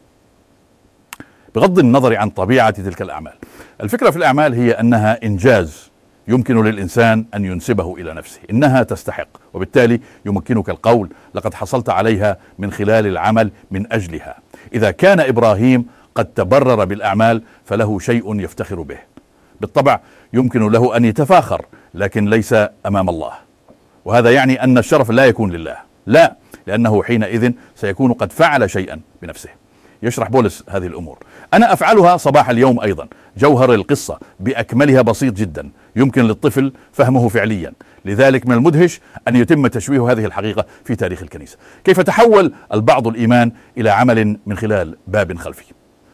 بغض 1.55 1.79
النظر 1.79 2.15
عن 2.17 2.29
طبيعة 2.29 2.69
تلك 2.69 3.01
الأعمال 3.01 3.33
الفكرة 3.81 4.09
في 4.09 4.17
الأعمال 4.17 4.53
هي 4.53 4.71
أنها 4.71 5.23
إنجاز 5.23 5.91
يمكن 6.27 6.63
للإنسان 6.63 7.25
أن 7.33 7.45
ينسبه 7.45 7.95
إلى 7.95 8.13
نفسه 8.13 8.39
إنها 8.49 8.83
تستحق 8.83 9.27
وبالتالي 9.53 9.99
يمكنك 10.25 10.69
القول 10.69 11.09
لقد 11.33 11.53
حصلت 11.53 11.89
عليها 11.89 12.37
من 12.59 12.71
خلال 12.71 13.07
العمل 13.07 13.51
من 13.71 13.93
أجلها. 13.93 14.37
إذا 14.73 14.91
كان 14.91 15.19
إبراهيم 15.19 15.85
قد 16.15 16.25
تبرر 16.25 16.85
بالأعمال 16.85 17.43
فله 17.65 17.99
شيء 17.99 18.39
يفتخر 18.39 18.81
به. 18.81 18.97
بالطبع 19.61 19.99
يمكن 20.33 20.71
له 20.71 20.97
أن 20.97 21.05
يتفاخر 21.05 21.65
لكن 21.93 22.29
ليس 22.29 22.55
أمام 22.85 23.09
الله. 23.09 23.31
وهذا 24.05 24.31
يعني 24.31 24.63
أن 24.63 24.77
الشرف 24.77 25.11
لا 25.11 25.25
يكون 25.25 25.51
لله. 25.51 25.77
لا 26.05 26.35
لأنه 26.67 27.03
حينئذ 27.03 27.51
سيكون 27.75 28.13
قد 28.13 28.31
فعل 28.31 28.69
شيئا 28.69 28.99
بنفسه. 29.21 29.49
يشرح 30.03 30.29
بولس 30.29 30.63
هذه 30.69 30.87
الأمور. 30.87 31.17
أنا 31.53 31.73
أفعلها 31.73 32.17
صباح 32.17 32.49
اليوم 32.49 32.79
أيضا. 32.79 33.07
جوهر 33.37 33.73
القصة 33.73 34.19
بأكملها 34.39 35.01
بسيط 35.01 35.33
جدا. 35.33 35.69
يمكن 35.95 36.23
للطفل 36.23 36.73
فهمه 36.91 37.27
فعليا. 37.27 37.73
لذلك 38.05 38.47
من 38.47 38.53
المدهش 38.53 39.01
أن 39.27 39.35
يتم 39.35 39.67
تشويه 39.67 40.11
هذه 40.11 40.25
الحقيقة 40.25 40.65
في 40.83 40.95
تاريخ 40.95 41.21
الكنيسة. 41.21 41.57
كيف 41.83 41.99
تحول 41.99 42.53
البعض 42.73 43.07
الإيمان 43.07 43.51
إلى 43.77 43.89
عمل 43.89 44.37
من 44.45 44.57
خلال 44.57 44.97
باب 45.07 45.37
خلفي؟ 45.37 45.63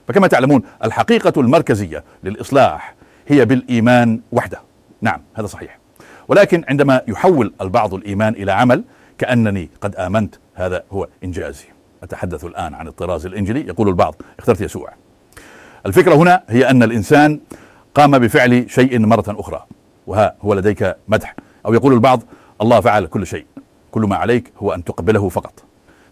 فكما 0.09 0.27
تعلمون 0.27 0.63
الحقيقة 0.83 1.41
المركزية 1.41 2.03
للإصلاح 2.23 2.95
هي 3.27 3.45
بالإيمان 3.45 4.21
وحده. 4.31 4.61
نعم 5.01 5.21
هذا 5.35 5.47
صحيح. 5.47 5.79
ولكن 6.27 6.63
عندما 6.69 7.01
يحول 7.07 7.53
البعض 7.61 7.93
الإيمان 7.93 8.33
إلى 8.33 8.51
عمل 8.51 8.83
كأنني 9.17 9.69
قد 9.81 9.95
آمنت 9.95 10.35
هذا 10.55 10.83
هو 10.91 11.07
إنجازي. 11.23 11.65
أتحدث 12.03 12.45
الآن 12.45 12.73
عن 12.73 12.87
الطراز 12.87 13.25
الإنجلي 13.25 13.67
يقول 13.67 13.87
البعض. 13.87 14.15
اخترت 14.39 14.61
يسوع. 14.61 14.93
الفكرة 15.85 16.15
هنا 16.15 16.43
هي 16.49 16.69
أن 16.69 16.83
الإنسان 16.83 17.39
قام 17.95 18.19
بفعل 18.19 18.65
شيء 18.69 18.99
مرة 18.99 19.25
أخرى 19.27 19.65
وها 20.07 20.35
هو 20.41 20.53
لديك 20.53 20.95
مدح. 21.07 21.35
أو 21.65 21.73
يقول 21.73 21.93
البعض 21.93 22.23
الله 22.61 22.79
فعل 22.79 23.05
كل 23.05 23.27
شيء 23.27 23.45
كل 23.91 24.01
ما 24.01 24.15
عليك 24.15 24.51
هو 24.57 24.71
أن 24.71 24.83
تقبله 24.83 25.29
فقط. 25.29 25.63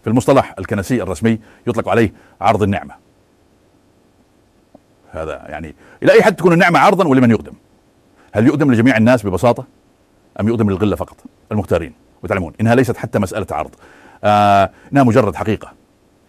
في 0.02 0.10
المصطلح 0.10 0.54
الكنسي 0.58 1.02
الرسمي 1.02 1.38
يطلق 1.66 1.88
عليه 1.88 2.12
عرض 2.40 2.62
النعمة. 2.62 3.07
هذا 5.10 5.44
يعني 5.48 5.74
إلى 6.02 6.12
أي 6.12 6.22
حد 6.22 6.36
تكون 6.36 6.52
النعمة 6.52 6.78
عرضا 6.78 7.08
ولمن 7.08 7.30
يقدم؟ 7.30 7.52
هل 8.32 8.46
يقدم 8.46 8.72
لجميع 8.72 8.96
الناس 8.96 9.26
ببساطة؟ 9.26 9.64
أم 10.40 10.48
يقدم 10.48 10.70
للغلة 10.70 10.96
فقط؟ 10.96 11.16
المختارين 11.52 11.92
وتعلمون 12.22 12.52
إنها 12.60 12.74
ليست 12.74 12.96
حتى 12.96 13.18
مسألة 13.18 13.46
عرض. 13.50 13.70
آه 14.24 14.70
إنها 14.92 15.02
مجرد 15.02 15.36
حقيقة. 15.36 15.72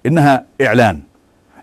إنها 0.05 0.45
إعلان. 0.61 1.01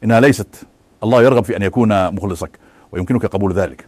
إنها 0.04 0.20
ليست 0.20 0.66
الله 1.02 1.22
يرغب 1.22 1.44
في 1.44 1.56
أن 1.56 1.62
يكون 1.62 2.14
مخلصك 2.14 2.58
ويمكنك 2.92 3.26
قبول 3.26 3.52
ذلك. 3.52 3.86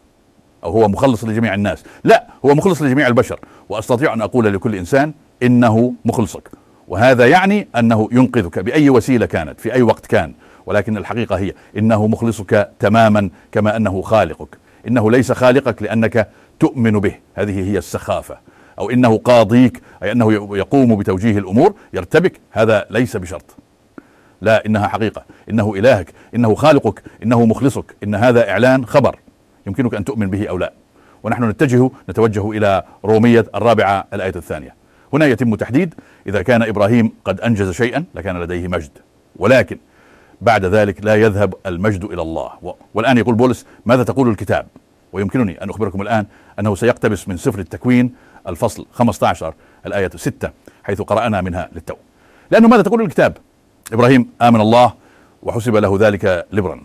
أو 0.64 0.70
هو 0.70 0.88
مخلص 0.88 1.24
لجميع 1.24 1.54
الناس. 1.54 1.84
لا 2.04 2.26
هو 2.44 2.54
مخلص 2.54 2.82
لجميع 2.82 3.06
البشر. 3.06 3.40
وأستطيع 3.68 4.14
أن 4.14 4.22
أقول 4.22 4.54
لكل 4.54 4.74
إنسان 4.74 5.12
إنه 5.42 5.94
مخلصك. 6.04 6.50
وهذا 6.88 7.26
يعني 7.26 7.68
أنه 7.76 8.08
ينقذك 8.12 8.58
بأي 8.58 8.90
وسيلة 8.90 9.26
كانت 9.26 9.60
في 9.60 9.72
أي 9.72 9.82
وقت 9.82 10.06
كان. 10.06 10.32
ولكن 10.68 10.96
الحقيقة 10.96 11.38
هي 11.38 11.52
إنه 11.78 12.06
مخلصك 12.06 12.70
تماما 12.78 13.30
كما 13.52 13.76
أنه 13.76 14.02
خالقك. 14.02 14.58
إنه 14.88 15.10
ليس 15.10 15.32
خالقك 15.32 15.82
لأنك 15.82 16.28
تؤمن 16.60 17.00
به. 17.00 17.14
هذه 17.34 17.70
هي 17.70 17.78
السخافة. 17.78 18.38
أو 18.78 18.90
إنه 18.90 19.18
قاضيك 19.18 19.82
أي 20.02 20.12
أنه 20.12 20.32
يقوم 20.56 20.96
بتوجيه 20.96 21.38
الأمور 21.38 21.74
يرتبك. 21.92 22.40
هذا 22.50 22.86
ليس 22.90 23.16
بشرط. 23.16 23.56
لا 24.40 24.66
إنها 24.66 24.88
حقيقة. 24.88 25.24
إنه 25.50 25.74
إلهك. 25.74 26.12
إنه 26.34 26.54
خالقك. 26.54 27.02
إنه 27.22 27.46
مخلصك. 27.46 27.96
إن 28.04 28.14
هذا 28.14 28.50
إعلان 28.50 28.86
خبر. 28.86 29.18
يمكنك 29.66 29.94
أن 29.94 30.04
تؤمن 30.04 30.30
به 30.30 30.46
أو 30.46 30.58
لا. 30.58 30.72
ونحن 31.22 31.44
نتجه 31.44 31.90
نتوجه 32.10 32.50
إلى 32.50 32.82
رومية 33.04 33.46
الرابعة 33.54 34.04
الآية 34.12 34.36
الثانية. 34.36 34.74
هنا 35.12 35.26
يتم 35.26 35.54
تحديد 35.54 35.94
إذا 36.26 36.42
كان 36.42 36.62
إبراهيم 36.62 37.12
قد 37.24 37.40
أنجز 37.40 37.70
شيئا 37.70 38.04
لكان 38.14 38.40
لديه 38.40 38.68
مجد. 38.68 38.90
ولكن 39.36 39.78
بعد 40.40 40.64
ذلك 40.64 41.04
لا 41.04 41.14
يذهب 41.14 41.54
المجد 41.66 42.04
إلى 42.04 42.22
الله. 42.22 42.50
والآن 42.94 43.18
يقول 43.18 43.34
بولس 43.34 43.66
ماذا 43.86 44.02
تقول 44.02 44.28
الكتاب؟ 44.28 44.66
ويمكنني 45.12 45.62
أن 45.62 45.70
أخبركم 45.70 46.02
الآن 46.02 46.26
أنه 46.58 46.74
سيقتبس 46.74 47.28
من 47.28 47.36
سفر 47.36 47.58
التكوين 47.58 48.14
الفصل 48.48 48.86
15 48.92 49.54
الآية 49.86 50.10
6 50.16 50.50
حيث 50.84 51.02
قرأنا 51.02 51.40
منها 51.40 51.68
للتو. 51.72 51.94
لأنه 52.50 52.68
ماذا 52.68 52.82
تقول 52.82 53.02
الكتاب؟ 53.02 53.36
إبراهيم 53.92 54.30
آمن 54.42 54.60
الله 54.60 54.94
وحسب 55.42 55.76
له 55.76 55.96
ذلك 56.00 56.46
لبرا. 56.52 56.80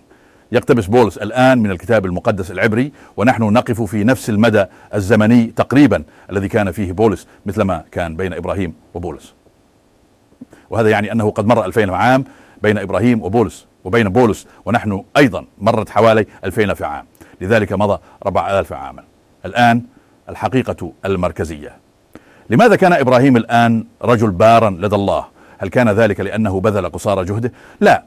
يقتبس 0.51 0.85
بولس 0.85 1.17
الآن 1.17 1.57
من 1.57 1.71
الكتاب 1.71 2.05
المقدس 2.05 2.51
العبري 2.51 2.91
ونحن 3.17 3.43
نقف 3.43 3.81
في 3.81 4.03
نفس 4.03 4.29
المدى 4.29 4.65
الزمني 4.93 5.45
تقريبا 5.45 6.03
الذي 6.29 6.47
كان 6.47 6.71
فيه 6.71 6.91
بولس 6.91 7.27
مثلما 7.45 7.83
كان 7.91 8.15
بين 8.15 8.33
إبراهيم 8.33 8.73
وبولس. 8.93 9.33
وهذا 10.69 10.89
يعني 10.89 11.11
أنه 11.11 11.31
قد 11.31 11.47
مر 11.47 11.65
ألفين 11.65 11.89
عام 11.89 12.23
بين 12.63 12.77
إبراهيم 12.77 13.21
وبولس 13.21 13.67
وبين 13.83 14.09
بولس 14.09 14.47
ونحن 14.65 15.03
أيضا 15.17 15.45
مرت 15.57 15.89
حوالي 15.89 16.25
ألفين 16.45 16.73
في 16.73 16.85
عام. 16.85 17.05
لذلك 17.41 17.73
مضى 17.73 17.99
ربع 18.25 18.59
ألف 18.59 18.73
عاما. 18.73 19.03
الآن 19.45 19.81
الحقيقة 20.29 20.91
المركزية. 21.05 21.77
لماذا 22.49 22.75
كان 22.75 22.93
إبراهيم 22.93 23.37
الآن 23.37 23.85
رجل 24.01 24.31
بارا 24.31 24.69
لدى 24.69 24.95
الله؟ 24.95 25.25
هل 25.57 25.69
كان 25.69 25.89
ذلك 25.89 26.19
لأنه 26.19 26.59
بذل 26.59 26.89
قصارى 26.89 27.25
جهده؟ 27.25 27.51
لا. 27.81 28.03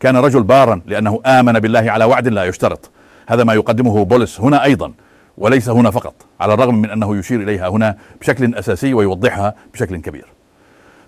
كان 0.00 0.16
رجل 0.16 0.42
بارا 0.42 0.80
لأنه 0.86 1.20
آمن 1.26 1.52
بالله 1.52 1.90
على 1.90 2.04
وعد 2.04 2.28
لا 2.28 2.44
يشترط. 2.44 2.90
هذا 3.26 3.44
ما 3.44 3.54
يقدمه 3.54 4.04
بولس 4.04 4.40
هنا 4.40 4.64
أيضا 4.64 4.92
وليس 5.38 5.68
هنا 5.68 5.90
فقط 5.90 6.14
على 6.40 6.54
الرغم 6.54 6.74
من 6.74 6.90
أنه 6.90 7.16
يشير 7.16 7.42
إليها 7.42 7.68
هنا 7.68 7.96
بشكل 8.20 8.54
أساسي 8.54 8.94
ويوضحها 8.94 9.54
بشكل 9.72 9.96
كبير. 9.96 10.26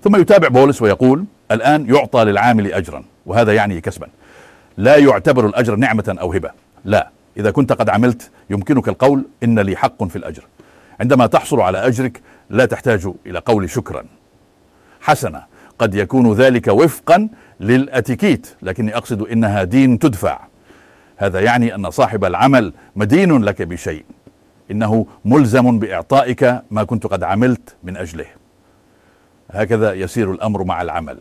ثم 0.06 0.16
يتابع 0.16 0.48
بولس 0.48 0.82
ويقول 0.82 1.24
الآن 1.50 1.94
يعطى 1.94 2.24
للعامل 2.24 2.72
أجرا 2.72 3.04
وهذا 3.26 3.52
يعني 3.52 3.80
كسبا. 3.80 4.08
لا 4.76 4.96
يعتبر 4.96 5.46
الأجر 5.46 5.76
نعمة 5.76 6.16
أو 6.20 6.32
هبة. 6.32 6.50
لا 6.84 7.10
إذا 7.36 7.50
كنت 7.50 7.72
قد 7.72 7.88
عملت 7.88 8.30
يمكنك 8.50 8.88
القول 8.88 9.24
إن 9.42 9.58
لي 9.58 9.76
حق 9.76 10.04
في 10.04 10.16
الأجر. 10.16 10.44
عندما 11.00 11.26
تحصل 11.26 11.60
على 11.60 11.86
أجرك 11.86 12.20
لا 12.50 12.64
تحتاج 12.64 13.08
إلى 13.26 13.38
قول 13.38 13.70
شكرا. 13.70 14.04
حسنا 15.00 15.46
قد 15.78 15.94
يكون 15.94 16.32
ذلك 16.32 16.68
وفقا 16.68 17.28
للأتيكيت 17.60 18.46
لكني 18.62 18.96
أقصد 18.96 19.22
إنها 19.22 19.64
دين 19.64 19.98
تدفع. 19.98 20.40
هذا 21.16 21.40
يعني 21.40 21.74
أن 21.74 21.90
صاحب 21.90 22.24
العمل 22.24 22.72
مدين 22.96 23.42
لك 23.42 23.62
بشيء. 23.62 24.04
إنه 24.70 25.06
ملزم 25.24 25.78
بإعطائك 25.78 26.62
ما 26.70 26.84
كنت 26.84 27.06
قد 27.06 27.22
عملت 27.22 27.76
من 27.84 27.96
أجله. 27.96 28.26
هكذا 29.50 29.92
يسير 29.92 30.32
الأمر 30.32 30.64
مع 30.64 30.82
العمل. 30.82 31.18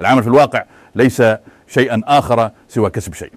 العمل 0.00 0.22
في 0.22 0.28
الواقع 0.28 0.64
ليس 0.94 1.22
شيئا 1.66 2.02
آخر 2.06 2.50
سوى 2.68 2.90
كسب 2.90 3.14
شيء 3.14 3.32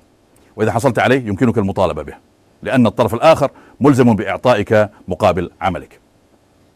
وإذا 0.55 0.71
حصلت 0.71 0.99
عليه 0.99 1.27
يمكنك 1.27 1.57
المطالبة 1.57 2.03
به 2.03 2.13
لأن 2.63 2.87
الطرف 2.87 3.13
الآخر 3.13 3.51
ملزم 3.79 4.15
بإعطائك 4.15 4.89
مقابل 5.07 5.51
عملك. 5.61 5.99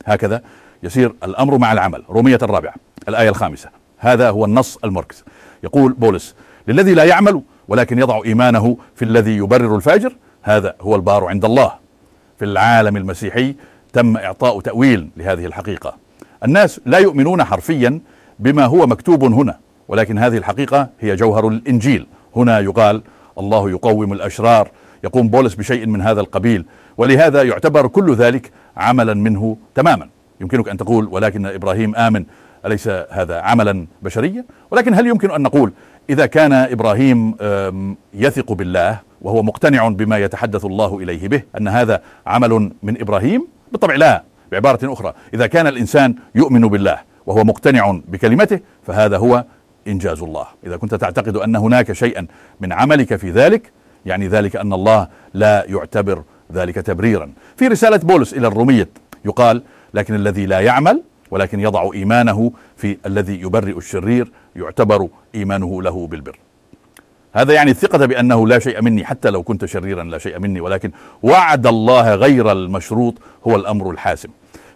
هكذا 0.06 0.42
يسير 0.84 1.16
الأمر 1.24 1.58
مع 1.58 1.74
العمل. 1.74 2.04
رومية 2.10 2.40
الرابعة 2.42 2.74
الآية 3.08 3.30
الخامسة 3.30 3.70
هذا 3.98 4.30
هو 4.30 4.46
النص 4.46 4.78
المركز. 4.84 5.24
يقول 5.64 5.94
بولس 5.94 6.36
للذي 6.68 6.94
لا 6.94 7.04
يعمل 7.04 7.42
ولكن 7.68 8.00
يضع 8.00 8.22
إيمانه 8.26 8.78
في 8.96 9.06
الذي 9.06 9.38
يبرر 9.38 9.76
الفاجر 9.76 10.16
هذا 10.42 10.76
هو 10.82 10.96
البار 10.96 11.26
عند 11.26 11.46
الله. 11.46 11.74
في 12.40 12.46
العالم 12.46 12.98
المسيحي 12.98 13.56
تم 13.94 14.18
إعطاء 14.18 14.60
تأويل 14.60 15.10
لهذه 15.18 15.46
الحقيقة. 15.46 15.98
الناس 16.44 16.82
لا 16.86 16.98
يؤمنون 16.98 17.44
حرفيا 17.44 18.00
بما 18.40 18.66
هو 18.66 18.88
مكتوب 18.88 19.24
هنا 19.24 19.58
ولكن 19.88 20.18
هذه 20.18 20.38
الحقيقة 20.38 20.90
هي 21.00 21.16
جوهر 21.16 21.48
الإنجيل. 21.48 22.08
هنا 22.36 22.60
يقال 22.60 23.02
الله 23.40 23.70
يقوم 23.70 24.14
الأشرار 24.14 24.70
يقوم 25.04 25.28
بولس 25.30 25.56
بشيء 25.56 25.86
من 25.86 26.02
هذا 26.02 26.22
القبيل 26.22 26.66
ولهذا 26.98 27.44
يعتبر 27.44 27.88
كل 27.88 28.14
ذلك 28.14 28.52
عملا 28.78 29.14
منه 29.14 29.58
تماما. 29.76 30.10
يمكنك 30.42 30.70
أن 30.70 30.78
تقول 30.78 31.08
ولكن 31.12 31.46
إبراهيم 31.46 31.96
آمن 31.96 32.26
أليس 32.66 32.88
هذا 32.88 33.42
عملا 33.42 33.88
بشريا؟ 34.02 34.46
ولكن 34.72 34.94
هل 34.94 35.08
يمكن 35.08 35.32
أن 35.32 35.42
نقول 35.42 35.72
إذا 36.10 36.26
كان 36.26 36.54
إبراهيم 36.54 37.36
يثق 38.14 38.52
بالله 38.52 39.00
وهو 39.22 39.44
مقتنع 39.44 39.90
بما 39.90 40.18
يتحدث 40.18 40.66
الله 40.66 40.98
إليه 40.98 41.28
به 41.28 41.42
أن 41.58 41.68
هذا 41.68 42.02
عمل 42.28 42.72
من 42.84 43.02
إبراهيم؟ 43.02 43.48
بالطبع 43.72 43.96
لا. 43.96 44.24
بعبارة 44.52 44.94
أخرى 44.94 45.14
إذا 45.34 45.48
كان 45.48 45.68
الإنسان 45.68 46.16
يؤمن 46.36 46.62
بالله 46.62 47.00
وهو 47.26 47.44
مقتنع 47.44 48.00
بكلمته 48.08 48.60
فهذا 48.88 49.18
هو 49.18 49.46
إنجاز 49.88 50.22
الله. 50.22 50.48
إذا 50.66 50.78
كنت 50.78 50.96
تعتقد 50.96 51.38
أن 51.38 51.56
هناك 51.56 51.92
شيئا 51.92 52.28
من 52.62 52.74
عملك 52.74 53.16
في 53.16 53.32
ذلك 53.32 53.72
يعني 54.06 54.28
ذلك 54.28 54.56
أن 54.56 54.74
الله 54.74 55.08
لا 55.34 55.66
يعتبر 55.68 56.24
ذلك 56.54 56.76
تبريرا. 56.76 57.32
في 57.58 57.68
رسالة 57.68 57.98
بولس 57.98 58.34
إلى 58.34 58.48
الرومية 58.48 58.90
يقال 59.26 59.64
لكن 59.94 60.16
الذي 60.16 60.46
لا 60.46 60.60
يعمل 60.60 61.04
ولكن 61.32 61.60
يضع 61.60 61.90
إيمانه 61.94 62.52
في 62.78 62.98
الذي 63.06 63.42
يبرئ 63.42 63.78
الشرير 63.78 64.32
يعتبر 64.56 65.08
إيمانه 65.36 65.82
له 65.82 66.08
بالبر. 66.08 66.40
هذا 67.34 67.54
يعني 67.54 67.72
الثقة 67.72 68.06
بأنه 68.06 68.48
لا 68.48 68.60
شيء 68.60 68.82
مني 68.82 69.06
حتى 69.06 69.30
لو 69.30 69.44
كنت 69.44 69.66
شريرا 69.66 70.04
لا 70.04 70.18
شيء 70.18 70.40
مني 70.40 70.62
ولكن 70.62 70.92
وعد 71.24 71.68
الله 71.68 72.16
غير 72.16 72.52
المشروط 72.52 73.16
هو 73.48 73.56
الأمر 73.56 73.92
الحاسم. 73.92 74.30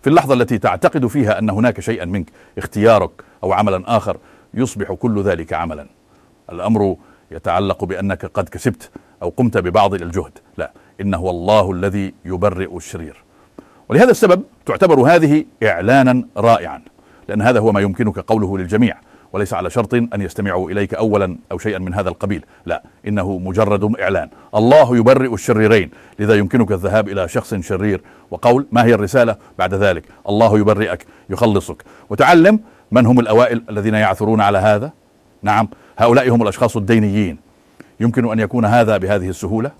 في 0.04 0.10
اللحظة 0.10 0.34
التي 0.34 0.58
تعتقد 0.58 1.08
فيها 1.08 1.40
أن 1.40 1.50
هناك 1.50 1.80
شيئا 1.80 2.06
منك 2.06 2.30
اختيارك 2.58 3.12
أو 3.44 3.54
عملا 3.54 3.98
آخر 3.98 4.18
يصبح 4.54 4.92
كل 4.92 5.22
ذلك 5.22 5.54
عملا. 5.54 5.88
الأمر 6.52 6.96
يتعلق 7.32 7.84
بأنك 7.84 8.26
قد 8.26 8.50
كسبت 8.50 8.90
أو 9.22 9.30
قمت 9.30 9.58
ببعض 9.58 9.94
الجهد. 9.94 10.32
لا 10.58 10.72
إنه 11.02 11.30
الله 11.30 11.72
الذي 11.72 12.14
يبرئ 12.26 12.78
الشرير. 12.78 13.24
ولهذا 13.90 14.12
السبب 14.12 14.44
تعتبر 14.66 15.00
هذه 15.00 15.46
إعلانا 15.64 16.26
رائعا 16.38 16.82
لأن 17.28 17.42
هذا 17.42 17.60
هو 17.60 17.72
ما 17.72 17.82
يمكنك 17.82 18.20
قوله 18.20 18.58
للجميع. 18.58 18.98
وليس 19.34 19.54
على 19.54 19.70
شرط 19.70 19.94
أن 19.94 20.22
يستمعوا 20.22 20.72
إليك 20.72 20.94
اولا 20.94 21.38
أو 21.52 21.58
شيئا 21.58 21.80
من 21.80 21.94
هذا 21.94 22.10
القبيل، 22.10 22.46
لا 22.66 22.84
إنه 23.08 23.38
مجرد 23.38 24.00
إعلان، 24.00 24.30
الله 24.56 24.98
يبرئ 24.98 25.34
الشريرين، 25.34 25.92
لذا 26.20 26.36
يمكنك 26.36 26.72
الذهاب 26.72 27.10
إلى 27.10 27.28
شخص 27.28 27.54
شرير 27.54 28.02
وقول 28.32 28.66
ما 28.72 28.84
هي 28.86 28.94
الرسالة 28.94 29.36
بعد 29.60 29.74
ذلك؟ 29.74 30.04
الله 30.30 30.60
يبرئك 30.60 31.06
يخلصك، 31.30 31.84
وتعلم 32.10 32.60
من 32.92 33.06
هم 33.06 33.20
الأوائل 33.20 33.64
الذين 33.70 33.94
يعثرون 33.94 34.42
على 34.42 34.58
هذا؟ 34.58 34.92
نعم 35.42 35.68
هؤلاء 35.98 36.30
هم 36.30 36.44
الأشخاص 36.44 36.78
الدينيين. 36.78 37.38
يمكن 38.00 38.32
أن 38.32 38.40
يكون 38.40 38.66
هذا 38.66 38.98
بهذه 38.98 39.30
السهولة؟ 39.30 39.72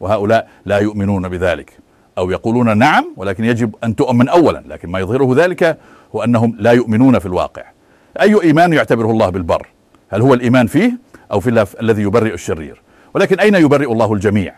وهؤلاء 0.00 0.48
لا 0.66 0.78
يؤمنون 0.78 1.28
بذلك، 1.28 1.72
أو 2.18 2.30
يقولون 2.30 2.78
نعم 2.78 3.04
ولكن 3.16 3.44
يجب 3.44 3.74
أن 3.84 3.96
تؤمن 3.96 4.28
اولا، 4.28 4.62
لكن 4.68 4.90
ما 4.90 4.98
يظهره 4.98 5.34
ذلك 5.36 5.78
هو 6.14 6.24
أنهم 6.24 6.56
لا 6.58 6.72
يؤمنون 6.72 7.18
في 7.18 7.26
الواقع. 7.26 7.73
أي 8.20 8.42
إيمان 8.42 8.72
يعتبره 8.72 9.10
الله 9.10 9.28
بالبر؟ 9.28 9.66
هل 10.08 10.22
هو 10.22 10.34
الإيمان 10.34 10.66
فيه 10.66 10.98
أو 11.32 11.40
في 11.40 11.66
الذي 11.80 12.02
يبرئ 12.02 12.34
الشرير؟ 12.34 12.82
ولكن 13.14 13.40
أين 13.40 13.54
يبرئ 13.54 13.92
الله 13.92 14.12
الجميع؟ 14.12 14.54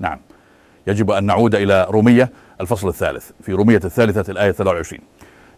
نعم. 0.00 0.18
يجب 0.86 1.10
أن 1.10 1.24
نعود 1.24 1.54
إلى 1.54 1.86
رومية 1.90 2.30
الفصل 2.60 2.88
الثالث 2.88 3.30
في 3.42 3.52
رومية 3.52 3.80
الثالثة 3.84 4.32
الآية 4.32 4.50
23 4.50 5.00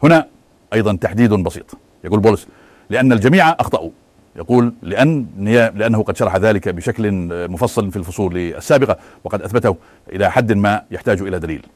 هنا 0.02 0.26
أيضا 0.72 0.96
تحديد 1.00 1.32
بسيط. 1.32 1.74
يقول 2.04 2.20
بولس 2.20 2.46
لأن 2.90 3.12
الجميع 3.12 3.50
أخطأوا. 3.50 3.90
يقول 4.36 4.74
لأن 4.82 5.26
لأنه 5.74 6.02
قد 6.02 6.16
شرح 6.16 6.36
ذلك 6.36 6.68
بشكل 6.68 7.12
مفصل 7.48 7.90
في 7.90 7.96
الفصول 7.96 8.36
السابقة 8.36 8.96
وقد 9.24 9.42
أثبته 9.42 9.76
إلى 10.12 10.30
حد 10.30 10.52
ما 10.52 10.82
يحتاج 10.90 11.22
إلى 11.22 11.38
دليل. 11.38 11.66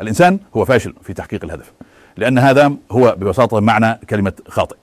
الإنسان 0.00 0.38
هو 0.56 0.64
فاشل 0.64 0.94
في 1.02 1.12
تحقيق 1.12 1.44
الهدف 1.44 1.72
لأن 2.16 2.38
هذا 2.38 2.72
هو 2.90 3.14
ببساطة 3.18 3.60
معنى 3.60 3.94
كلمة 4.10 4.32
خاطئ. 4.48 4.76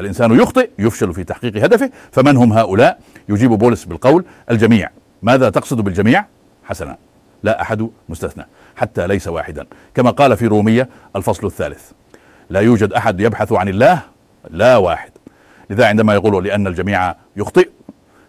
الإنسان 0.00 0.40
يخطئ 0.40 0.70
يفشل 0.78 1.14
في 1.14 1.24
تحقيق 1.24 1.64
هدفه 1.64 1.90
فمن 2.12 2.36
هم 2.36 2.52
هؤلاء؟ 2.52 3.00
يجيب 3.28 3.50
بولس 3.50 3.84
بالقول 3.84 4.24
الجميع. 4.50 4.90
ماذا 5.22 5.50
تقصد 5.50 5.80
بالجميع؟ 5.80 6.24
حسنا. 6.64 6.96
لا 7.42 7.62
أحد 7.62 7.88
مستثنى 8.08 8.46
حتى 8.76 9.06
ليس 9.06 9.28
واحدا. 9.28 9.66
كما 9.94 10.10
قال 10.10 10.36
في 10.36 10.46
رومية 10.46 10.88
الفصل 11.16 11.46
الثالث 11.46 11.90
لا 12.50 12.60
يوجد 12.60 12.92
أحد 12.92 13.20
يبحث 13.20 13.52
عن 13.52 13.68
الله 13.68 14.02
لا 14.50 14.76
واحد. 14.76 15.10
لذا 15.70 15.86
عندما 15.86 16.14
يقول 16.14 16.44
لأن 16.44 16.66
الجميع 16.66 17.14
يخطئ 17.36 17.68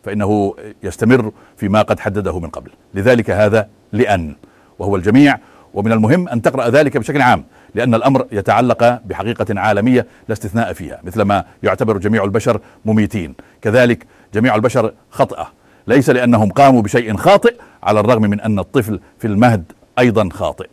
فإنه 0.04 0.56
يستمر 0.84 1.32
فيما 1.58 1.82
قد 1.82 2.00
حدده 2.00 2.40
من 2.40 2.50
قبل. 2.50 2.72
لذلك 2.94 3.30
هذا 3.30 3.70
لأن 3.92 4.36
وهو 4.80 4.96
الجميع. 4.96 5.40
ومن 5.74 5.92
المهم 5.92 6.28
أن 6.28 6.42
تقرأ 6.42 6.70
ذلك 6.70 6.98
بشكل 6.98 7.22
عام. 7.22 7.46
لأن 7.76 7.96
الأمر 7.96 8.26
يتعلق 8.32 9.02
بحقيقة 9.06 9.60
عالمية 9.60 10.08
لا 10.28 10.34
استثناء 10.34 10.74
فيها 10.74 11.00
مثلما 11.04 11.46
يعتبر 11.64 11.98
جميع 11.98 12.24
البشر 12.24 12.62
مميتين. 12.86 13.36
كذلك 13.62 14.06
جميع 14.34 14.56
البشر 14.56 14.94
خطأة. 15.10 15.48
ليس 15.88 16.10
لأنهم 16.10 16.50
قاموا 16.52 16.82
بشيء 16.82 17.18
خاطئ 17.18 17.56
على 17.84 18.00
الرغم 18.00 18.22
من 18.22 18.42
أن 18.42 18.60
الطفل 18.60 19.00
في 19.20 19.28
المهد 19.28 19.72
أيضا 20.00 20.30
خاطئ. 20.30 20.70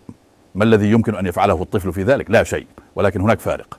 ما 0.54 0.64
الذي 0.64 0.90
يمكن 0.90 1.14
أن 1.14 1.26
يفعله 1.26 1.62
الطفل 1.62 1.92
في 1.92 2.02
ذلك؟ 2.02 2.30
لا 2.30 2.44
شيء 2.44 2.66
ولكن 2.96 3.20
هناك 3.20 3.40
فارق. 3.40 3.78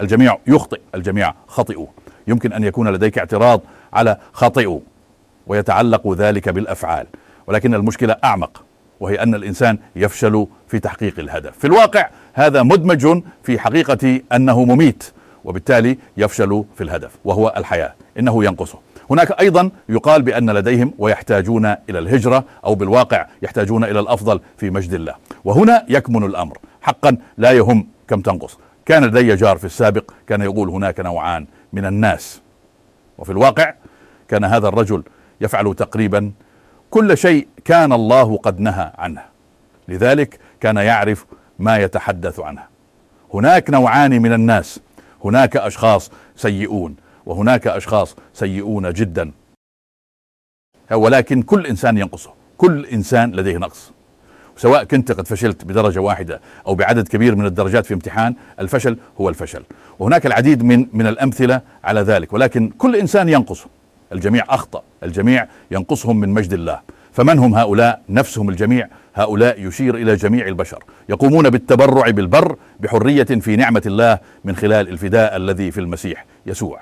الجميع 0.00 0.38
يخطئ 0.46 0.80
الجميع 0.94 1.34
خطئوا 1.46 1.86
يمكن 2.26 2.52
أن 2.52 2.64
يكون 2.64 2.88
لديك 2.88 3.18
اعتراض 3.18 3.60
على 3.92 4.16
خاطئوا 4.32 4.80
ويتعلق 5.46 6.12
ذلك 6.12 6.48
بالأفعال. 6.48 7.06
ولكن 7.46 7.74
المشكلة 7.74 8.16
أعمق. 8.24 8.62
وهي 9.00 9.22
أن 9.22 9.34
الإنسان 9.34 9.78
يفشل 9.96 10.46
في 10.68 10.78
تحقيق 10.78 11.18
الهدف. 11.18 11.58
في 11.58 11.66
الواقع 11.66 12.08
هذا 12.34 12.62
مدمج 12.62 13.22
في 13.42 13.58
حقيقة 13.58 14.20
أنه 14.32 14.64
مميت 14.64 15.12
وبالتالي 15.44 15.98
يفشل 16.16 16.64
في 16.76 16.84
الهدف 16.84 17.10
وهو 17.24 17.54
الحياة 17.56 17.94
إنه 18.18 18.44
ينقصه. 18.44 18.78
هناك 19.10 19.40
أيضا 19.40 19.70
يقال 19.88 20.22
بأن 20.22 20.50
لديهم 20.50 20.92
ويحتاجون 20.98 21.66
إلى 21.66 21.98
الهجرة 21.98 22.44
أو 22.64 22.74
بالواقع 22.74 23.26
يحتاجون 23.42 23.84
إلى 23.84 24.00
الأفضل 24.00 24.40
في 24.56 24.70
مجد 24.70 24.94
الله. 24.94 25.14
وهنا 25.44 25.84
يكمن 25.88 26.24
الأمر. 26.24 26.58
حقا 26.82 27.16
لا 27.38 27.52
يهم 27.52 27.86
كم 28.08 28.20
تنقص. 28.20 28.58
كان 28.86 29.04
لدي 29.04 29.34
جار 29.34 29.56
في 29.56 29.64
السابق 29.64 30.10
كان 30.26 30.40
يقول 30.40 30.68
هناك 30.68 31.00
نوعان 31.00 31.46
من 31.72 31.86
الناس. 31.86 32.40
وفي 33.18 33.32
الواقع 33.32 33.74
كان 34.28 34.44
هذا 34.44 34.68
الرجل 34.68 35.02
يفعل 35.40 35.74
تقريبا 35.74 36.32
كل 36.96 37.18
شيء 37.18 37.48
كان 37.64 37.92
الله 37.92 38.36
قد 38.36 38.60
نهى 38.60 38.92
عنه. 38.98 39.22
لذلك 39.88 40.38
كان 40.60 40.76
يعرف 40.76 41.26
ما 41.58 41.78
يتحدث 41.78 42.40
عنه. 42.40 42.62
هناك 43.34 43.70
نوعان 43.70 44.22
من 44.22 44.32
الناس. 44.32 44.80
هناك 45.24 45.56
أشخاص 45.56 46.10
سيئون 46.36 46.96
وهناك 47.26 47.66
أشخاص 47.66 48.16
سيئون 48.34 48.92
جدا. 48.92 49.32
ولكن 50.92 51.42
كل 51.42 51.66
إنسان 51.66 51.98
ينقصه. 51.98 52.30
كل 52.58 52.86
إنسان 52.86 53.32
لديه 53.32 53.56
نقص. 53.56 53.92
سواء 54.56 54.84
كنت 54.84 55.12
قد 55.12 55.26
فشلت 55.26 55.64
بدرجة 55.64 55.98
واحدة 56.00 56.40
أو 56.66 56.74
بعدد 56.74 57.08
كبير 57.08 57.34
من 57.34 57.46
الدرجات 57.46 57.86
في 57.86 57.94
امتحان 57.94 58.34
الفشل 58.60 58.98
هو 59.20 59.28
الفشل. 59.28 59.62
وهناك 59.98 60.26
العديد 60.26 60.62
من 60.62 60.86
من 60.92 61.06
الأمثلة 61.06 61.60
على 61.84 62.00
ذلك. 62.00 62.32
ولكن 62.32 62.68
كل 62.68 62.96
إنسان 62.96 63.28
ينقصه. 63.28 63.66
الجميع 64.12 64.44
أخطأ 64.48 64.82
الجميع 65.02 65.46
ينقصهم 65.70 66.16
من 66.20 66.28
مجد 66.28 66.52
الله. 66.52 66.80
فمن 67.12 67.38
هم 67.38 67.54
هؤلاء؟ 67.54 68.02
نفسهم 68.08 68.48
الجميع. 68.48 68.88
هؤلاء 69.14 69.66
يشير 69.66 69.94
إلى 69.94 70.16
جميع 70.16 70.46
البشر. 70.46 70.84
يقومون 71.08 71.50
بالتبرع 71.50 72.10
بالبر 72.10 72.56
بحرية 72.80 73.24
في 73.24 73.56
نعمة 73.56 73.82
الله 73.86 74.18
من 74.44 74.56
خلال 74.56 74.88
الفداء 74.88 75.36
الذي 75.36 75.70
في 75.70 75.80
المسيح 75.80 76.24
يسوع. 76.46 76.80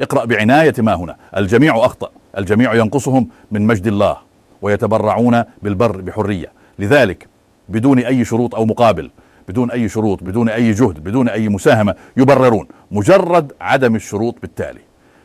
اقرأ 0.00 0.24
بعناية 0.24 0.74
ما 0.78 0.94
هنا. 0.94 1.16
الجميع 1.36 1.76
أخطأ 1.76 2.10
الجميع 2.38 2.74
ينقصهم 2.74 3.28
من 3.50 3.66
مجد 3.66 3.86
الله 3.86 4.16
ويتبرعون 4.62 5.44
بالبر 5.62 6.00
بحرية. 6.00 6.52
لذلك 6.78 7.26
بدون 7.68 7.98
أي 7.98 8.24
شروط 8.24 8.54
أو 8.54 8.64
مقابل 8.64 9.10
بدون 9.48 9.70
أي 9.70 9.88
شروط 9.88 10.22
بدون 10.22 10.48
أي 10.48 10.72
جهد 10.72 11.04
بدون 11.04 11.28
أي 11.28 11.48
مساهمة 11.48 11.94
يبررون 12.16 12.68
مجرد 12.90 13.52
عدم 13.60 13.96
الشروط 13.96 14.36
بالتالي. 14.42 14.80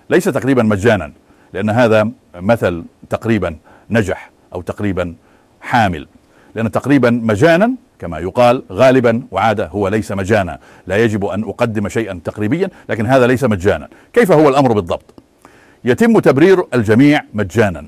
ليس 0.09 0.23
تقريبا 0.23 0.63
مجانا. 0.63 1.11
لأن 1.53 1.69
هذا 1.69 2.09
مثل 2.35 2.83
تقريبا 3.09 3.57
نجح 3.89 4.31
أو 4.53 4.61
تقريبا 4.61 5.15
حامل. 5.61 6.07
لأن 6.55 6.71
تقريبا 6.71 7.09
مجانا 7.09 7.71
كما 7.99 8.19
يقال 8.19 8.63
غالبا 8.71 9.23
وعادة 9.31 9.67
هو 9.67 9.87
ليس 9.87 10.11
مجانا. 10.11 10.59
لا 10.87 10.97
يجب 10.97 11.25
أن 11.25 11.43
أقدم 11.43 11.89
شيئا 11.89 12.19
تقريبيا 12.23 12.69
لكن 12.89 13.05
هذا 13.05 13.27
ليس 13.27 13.43
مجانا. 13.43 13.87
كيف 14.13 14.31
هو 14.31 14.49
الأمر 14.49 14.73
بالضبط؟ 14.73 15.13
يتم 15.83 16.19
تبرير 16.19 16.63
الجميع 16.73 17.21
مجانا. 17.33 17.85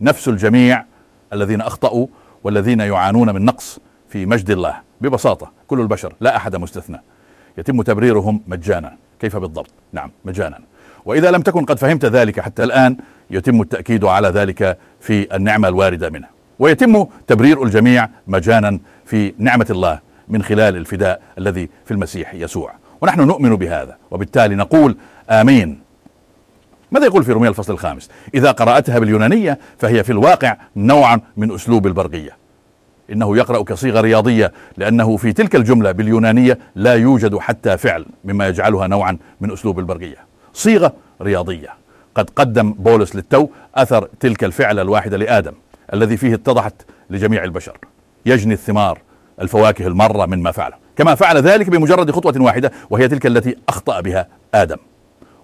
نفس 0.00 0.28
الجميع 0.28 0.84
الذين 1.32 1.60
أخطأوا 1.60 2.06
والذين 2.44 2.80
يعانون 2.80 3.34
من 3.34 3.44
نقص 3.44 3.78
في 4.08 4.26
مجد 4.26 4.50
الله. 4.50 4.76
ببساطة 5.00 5.52
كل 5.68 5.80
البشر 5.80 6.14
لا 6.20 6.36
أحد 6.36 6.56
مستثنى. 6.56 7.00
يتم 7.58 7.82
تبريرهم 7.82 8.42
مجانا. 8.46 8.96
كيف 9.20 9.36
بالضبط؟ 9.36 9.70
نعم 9.92 10.10
مجانا. 10.24 10.58
وإذا 11.04 11.30
لم 11.30 11.42
تكن 11.42 11.64
قد 11.64 11.78
فهمت 11.78 12.04
ذلك 12.04 12.40
حتى 12.40 12.64
الآن 12.64 12.96
يتم 13.30 13.60
التأكيد 13.60 14.04
على 14.04 14.28
ذلك 14.28 14.78
في 15.00 15.36
النعمة 15.36 15.68
الواردة 15.68 16.10
منه. 16.10 16.26
ويتم 16.58 17.06
تبرير 17.26 17.62
الجميع 17.62 18.08
مجانا 18.26 18.78
في 19.06 19.34
نعمة 19.38 19.66
الله 19.70 19.98
من 20.28 20.42
خلال 20.42 20.76
الفداء 20.76 21.22
الذي 21.38 21.68
في 21.84 21.90
المسيح 21.90 22.34
يسوع. 22.34 22.72
ونحن 23.00 23.20
نؤمن 23.20 23.56
بهذا 23.56 23.96
وبالتالي 24.10 24.54
نقول 24.54 24.96
آمين. 25.30 25.80
ماذا 26.92 27.06
يقول 27.06 27.24
في 27.24 27.32
رومية 27.32 27.48
الفصل 27.48 27.72
الخامس؟ 27.72 28.10
إذا 28.34 28.50
قرأتها 28.50 28.98
باليونانية 28.98 29.58
فهي 29.78 30.04
في 30.04 30.12
الواقع 30.12 30.56
نوعا 30.76 31.20
من 31.36 31.54
أسلوب 31.54 31.86
البرقية. 31.86 32.36
إنه 33.12 33.36
يقرأ 33.36 33.62
كصيغة 33.62 34.00
رياضية 34.00 34.52
لأنه 34.76 35.16
في 35.16 35.32
تلك 35.32 35.56
الجملة 35.56 35.92
باليونانية 35.92 36.58
لا 36.74 36.94
يوجد 36.94 37.38
حتى 37.38 37.76
فعل 37.76 38.06
مما 38.24 38.48
يجعلها 38.48 38.86
نوعا 38.86 39.18
من 39.40 39.52
أسلوب 39.52 39.78
البرقية. 39.78 40.29
صيغة 40.54 40.92
رياضية. 41.22 41.68
قد 42.14 42.30
قدم 42.30 42.72
بولس 42.72 43.16
للتو 43.16 43.48
أثر 43.74 44.08
تلك 44.20 44.44
الفعلة 44.44 44.82
الواحدة 44.82 45.16
لآدم 45.16 45.52
الذي 45.92 46.16
فيه 46.16 46.34
اتضحت 46.34 46.74
لجميع 47.10 47.44
البشر. 47.44 47.78
يجني 48.26 48.54
الثمار 48.54 48.98
الفواكه 49.40 49.86
المرة 49.86 50.26
مما 50.26 50.52
فعله. 50.52 50.76
كما 50.96 51.14
فعل 51.14 51.38
ذلك 51.38 51.70
بمجرد 51.70 52.10
خطوة 52.10 52.34
واحدة 52.36 52.72
وهي 52.90 53.08
تلك 53.08 53.26
التي 53.26 53.56
أخطأ 53.68 54.00
بها 54.00 54.28
آدم. 54.54 54.76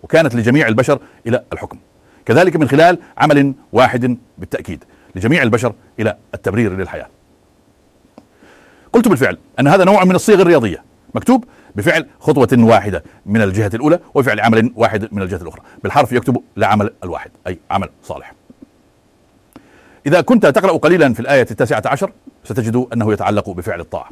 وكانت 0.03 0.35
لجميع 0.35 0.69
البشر 0.69 0.99
إلى 1.27 1.43
الحكم. 1.53 1.79
كذلك 2.27 2.57
من 2.57 2.69
خلال 2.69 2.99
عمل 3.19 3.55
واحد 3.73 4.19
بالتأكيد 4.39 4.85
لجميع 5.15 5.43
البشر 5.43 5.75
إلى 6.01 6.17
التبرير 6.35 6.77
للحياة. 6.77 7.09
قلت 8.93 9.09
بالفعل 9.09 9.39
أن 9.61 9.69
هذا 9.69 9.85
نوع 9.85 10.05
من 10.05 10.15
الصيغ 10.15 10.43
الرياضية. 10.43 10.85
مكتوب 11.15 11.45
بفعل 11.77 12.07
خطوة 12.21 12.49
واحدة 12.53 13.05
من 13.27 13.43
الجهة 13.43 13.71
الأولى 13.75 14.01
وفعل 14.15 14.41
عمل 14.41 14.73
واحد 14.77 15.09
من 15.13 15.23
الجهة 15.23 15.43
الأخرى. 15.43 15.63
بالحرف 15.83 16.13
يكتب 16.13 16.43
لعمل 16.57 16.91
الواحد 17.05 17.31
أي 17.47 17.59
عمل 17.71 17.89
صالح. 18.03 18.35
إذا 20.07 20.21
كنت 20.21 20.47
تقرأ 20.47 20.73
قليلا 20.73 21.15
في 21.15 21.21
الآية 21.21 21.47
التاسعة 21.51 21.83
عشر 21.87 22.13
ستجد 22.45 22.87
أنه 22.93 23.13
يتعلق 23.13 23.51
بفعل 23.51 23.81
الطاعة. 23.81 24.11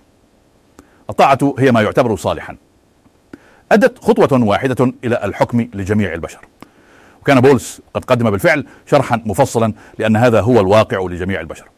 الطاعة 1.11 1.55
هي 1.59 1.73
ما 1.73 1.83
يعتبر 1.83 2.17
صالحا. 2.17 2.57
أدت 3.73 3.99
خطوة 3.99 4.45
واحدة 4.45 4.93
إلى 5.05 5.25
الحكم 5.25 5.69
لجميع 5.75 6.15
البشر. 6.15 6.41
وكان 7.23 7.41
بولس 7.41 7.81
قد 7.95 8.05
قدم 8.05 8.31
بالفعل 8.31 8.67
شرحا 8.87 9.23
مفصلا 9.27 9.73
لأن 9.99 10.17
هذا 10.17 10.41
هو 10.41 10.61
الواقع 10.61 11.07
لجميع 11.07 11.41
البشر. 11.41 11.69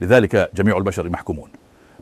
لذلك 0.00 0.50
جميع 0.54 0.76
البشر 0.76 1.08
محكومون 1.08 1.48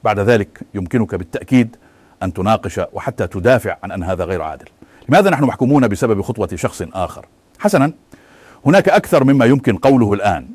بعد 0.04 0.20
ذلك 0.20 0.60
يمكنك 0.74 1.14
بالتأكيد 1.14 1.76
أن 2.22 2.33
تناقش 2.33 2.81
وحتى 2.92 3.26
تدافع 3.26 3.76
عن 3.83 3.92
أن 3.92 4.02
هذا 4.02 4.24
غير 4.24 4.42
عادل. 4.42 4.66
لماذا 5.09 5.31
نحن 5.31 5.44
محكومون 5.44 5.88
بسبب 5.88 6.22
خطوة 6.22 6.48
شخص 6.54 6.83
آخر؟ 6.92 7.26
حسنا 7.59 7.92
هناك 8.66 8.88
أكثر 8.88 9.24
مما 9.24 9.44
يمكن 9.44 9.76
قوله 9.76 10.12
الآن 10.12 10.48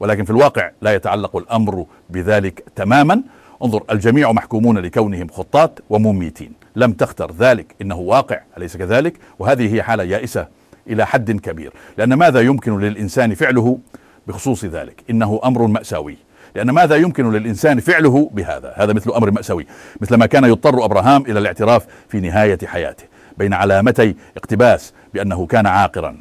ولكن 0.00 0.24
في 0.24 0.30
الواقع 0.30 0.70
لا 0.82 0.94
يتعلق 0.94 1.36
الأمر 1.36 1.86
بذلك 2.10 2.64
تماما. 2.76 3.22
انظر 3.64 3.82
الجميع 3.90 4.32
محكومون 4.32 4.78
لكونهم 4.78 5.28
خطاط 5.28 5.82
ومميتين. 5.90 6.52
لم 6.76 6.92
تختر 6.92 7.32
ذلك 7.32 7.74
إنه 7.82 7.96
واقع 7.96 8.40
أليس 8.58 8.76
كذلك؟ 8.76 9.14
وهذه 9.38 9.74
هي 9.74 9.82
حالة 9.82 10.04
يائسة 10.04 10.48
إلى 10.88 11.06
حد 11.06 11.30
كبير. 11.30 11.72
لأن 11.98 12.14
ماذا 12.14 12.40
يمكن 12.40 12.78
للإنسان 12.80 13.34
فعله 13.34 13.78
بخصوص 14.26 14.64
ذلك؟ 14.64 15.02
إنه 15.10 15.40
أمر 15.44 15.66
مأساوي. 15.66 16.16
لأن 16.58 16.70
ماذا 16.70 16.96
يمكن 16.96 17.32
للإنسان 17.32 17.80
فعله 17.80 18.30
بهذا؟ 18.34 18.72
هذا 18.76 18.92
مثل 18.92 19.10
أمر 19.10 19.30
مأساوي 19.30 19.66
مثل 20.00 20.14
ما 20.14 20.26
كان 20.26 20.44
يضطر 20.44 20.84
أبراهام 20.84 21.22
إلى 21.22 21.38
الاعتراف 21.38 21.86
في 22.08 22.20
نهاية 22.20 22.58
حياته 22.64 23.04
بين 23.36 23.54
علامتي 23.54 24.16
اقتباس 24.36 24.92
بأنه 25.14 25.46
كان 25.46 25.66
عاقرا. 25.66 26.16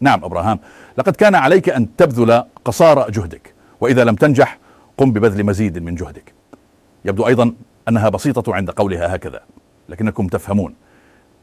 نعم 0.00 0.24
أبراهام 0.24 0.58
لقد 0.98 1.16
كان 1.16 1.34
عليك 1.34 1.68
أن 1.68 1.96
تبذل 1.96 2.44
قصارى 2.64 3.10
جهدك 3.10 3.54
وإذا 3.80 4.04
لم 4.04 4.14
تنجح 4.14 4.58
قم 4.98 5.12
ببذل 5.12 5.44
مزيد 5.44 5.78
من 5.78 5.94
جهدك. 5.94 6.32
يبدو 7.04 7.26
أيضا 7.26 7.52
أنها 7.88 8.08
بسيطة 8.08 8.54
عند 8.54 8.70
قولها 8.70 9.14
هكذا 9.16 9.40
لكنكم 9.88 10.26
تفهمون 10.26 10.74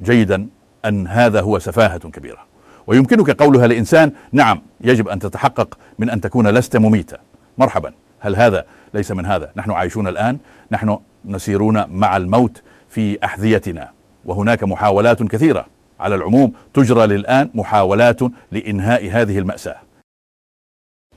جيدا 0.01 0.47
أن 0.85 1.07
هذا 1.07 1.41
هو 1.41 1.59
سفاهة 1.59 2.09
كبيرة. 2.09 2.39
ويمكنك 2.87 3.29
قولها 3.31 3.67
لإنسان 3.67 4.11
نعم 4.31 4.61
يجب 4.81 5.07
أن 5.07 5.19
تتحقق 5.19 5.77
من 5.99 6.09
أن 6.09 6.21
تكون 6.21 6.47
لست 6.47 6.77
مميتا 6.77 7.17
مرحبا. 7.57 7.93
هل 8.23 8.35
هذا 8.35 8.65
ليس 8.93 9.11
من 9.11 9.25
هذا؟ 9.25 9.51
نحن 9.55 9.71
عايشون 9.71 10.07
الآن 10.07 10.37
نحن 10.71 10.99
نسيرون 11.25 11.85
مع 11.89 12.17
الموت 12.17 12.61
في 12.89 13.25
أحذيتنا 13.25 13.91
وهناك 14.25 14.63
محاولات 14.63 15.23
كثيرة 15.23 15.65
على 15.99 16.15
العموم 16.15 16.53
تجرى 16.73 17.07
للآن 17.07 17.49
محاولات 17.53 18.19
لإنهاء 18.51 19.09
هذه 19.11 19.39
المأساة. 19.39 19.75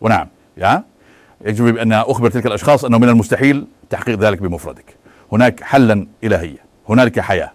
ونعم 0.01 0.29
يا؟ 0.57 0.83
يجب 1.45 1.65
بأن 1.65 1.93
أخبر 1.93 2.31
تلك 2.31 2.47
الأشخاص 2.47 2.85
أنه 2.85 2.99
من 2.99 3.09
المستحيل 3.09 3.67
تحقيق 3.91 4.19
ذلك 4.19 4.43
بمفردك. 4.43 4.97
هناك 5.33 5.63
حلا 5.63 6.07
إلهيا 6.25 6.59
هنالك 6.89 7.21
حياة. 7.21 7.53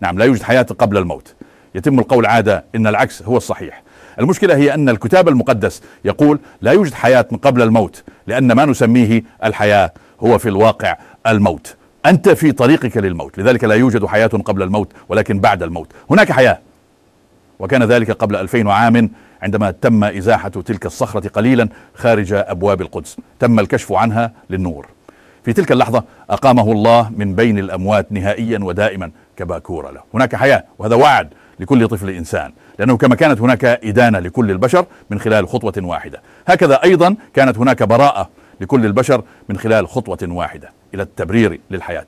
نعم 0.00 0.18
لا 0.18 0.24
يوجد 0.24 0.42
حياة 0.42 0.62
قبل 0.62 0.96
الموت. 0.96 1.34
يتم 1.74 1.98
القول 1.98 2.26
عادة 2.26 2.64
إن 2.74 2.86
العكس 2.86 3.22
هو 3.22 3.36
الصحيح. 3.36 3.82
المشكلة 4.20 4.56
هي 4.56 4.74
أن 4.74 4.88
الكتاب 4.88 5.28
المقدس 5.28 5.82
يقول 6.04 6.38
لا 6.60 6.72
يوجد 6.72 6.94
حياة 6.94 7.26
من 7.30 7.38
قبل 7.38 7.62
الموت 7.62 8.02
لأن 8.26 8.52
ما 8.52 8.64
نسميه 8.64 9.22
الحياة 9.44 9.92
هو 10.20 10.38
في 10.38 10.48
الواقع 10.48 10.96
الموت. 11.26 11.76
أنت 12.06 12.28
في 12.28 12.52
طريقك 12.52 12.96
للموت 12.96 13.38
لذلك 13.38 13.64
لا 13.64 13.74
يوجد 13.74 14.06
حياة 14.06 14.26
قبل 14.26 14.62
الموت 14.62 14.92
ولكن 15.08 15.40
بعد 15.40 15.62
الموت. 15.62 15.92
هناك 16.10 16.32
حياة 16.32 16.58
وكان 17.58 17.82
ذلك 17.82 18.10
قبل 18.10 18.36
ألفين 18.36 18.68
عام 18.68 19.10
عندما 19.42 19.70
تم 19.70 20.04
إزاحة 20.04 20.48
تلك 20.48 20.86
الصخرة 20.86 21.28
قليلا 21.28 21.68
خارج 21.94 22.32
أبواب 22.32 22.80
القدس. 22.80 23.16
تم 23.38 23.60
الكشف 23.60 23.92
عنها 23.92 24.32
للنور. 24.50 24.86
في 25.44 25.52
تلك 25.52 25.72
اللحظة 25.72 26.04
أقامه 26.30 26.72
الله 26.72 27.10
من 27.16 27.34
بين 27.34 27.58
الأموات 27.58 28.12
نهائيا 28.12 28.58
ودائما 28.62 29.10
كباكورة 29.36 29.90
له. 29.90 30.00
هناك 30.14 30.36
حياة 30.36 30.64
وهذا 30.78 30.94
وعد 30.94 31.28
لكل 31.60 31.88
طفل 31.88 32.10
إنسان. 32.10 32.52
لأنه 32.78 32.96
كما 32.96 33.14
كانت 33.14 33.40
هناك 33.40 33.64
إدانة 33.64 34.18
لكل 34.18 34.50
البشر 34.50 34.86
من 35.10 35.20
خلال 35.20 35.48
خطوة 35.48 35.72
واحدة. 35.76 36.22
هكذا 36.46 36.82
أيضا 36.84 37.16
كانت 37.34 37.58
هناك 37.58 37.82
براءة 37.82 38.30
لكل 38.60 38.86
البشر 38.86 39.22
من 39.48 39.58
خلال 39.58 39.88
خطوة 39.88 40.18
واحدة 40.22 40.70
إلى 40.94 41.02
التبرير 41.02 41.60
للحياة. 41.70 42.06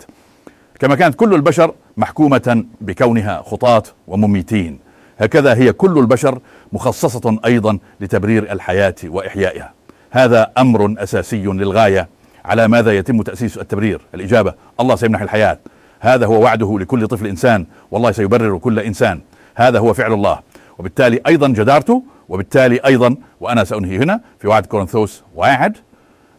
كما 0.78 0.94
كانت 0.94 1.14
كل 1.14 1.34
البشر 1.34 1.74
محكومة 1.96 2.64
بكونها 2.80 3.42
خطاة 3.42 3.82
ومميتين. 4.06 4.78
هكذا 5.18 5.54
هي 5.54 5.72
كل 5.72 5.98
البشر 5.98 6.38
مخصصة 6.72 7.38
أيضا 7.44 7.78
لتبرير 8.00 8.52
الحياة 8.52 8.94
وإحيائها. 9.04 9.72
هذا 10.10 10.52
أمر 10.58 10.94
أساسي 10.98 11.44
للغاية 11.44 12.08
على 12.44 12.68
ماذا 12.68 12.96
يتم 12.96 13.22
تأسيس 13.22 13.58
التبرير. 13.58 14.00
الإجابة 14.14 14.54
الله 14.80 14.96
سيمنح 14.96 15.22
الحياة. 15.22 15.58
هذا 16.00 16.26
هو 16.26 16.42
وعده 16.42 16.78
لكل 16.78 17.06
طفل 17.06 17.26
إنسان. 17.26 17.66
والله 17.90 18.12
سيبرر 18.12 18.58
كل 18.58 18.78
إنسان. 18.78 19.20
هذا 19.54 19.78
هو 19.78 19.92
فعل 19.92 20.12
الله. 20.12 20.38
وبالتالي 20.78 21.20
أيضا 21.26 21.48
جدارته 21.48 22.02
وبالتالي 22.28 22.80
أيضا 22.86 23.16
وأنا 23.40 23.64
سأنهي 23.64 23.98
هنا 23.98 24.20
في 24.38 24.48
وعد 24.48 24.66
كورنثوس 24.66 25.22
واحد 25.34 25.76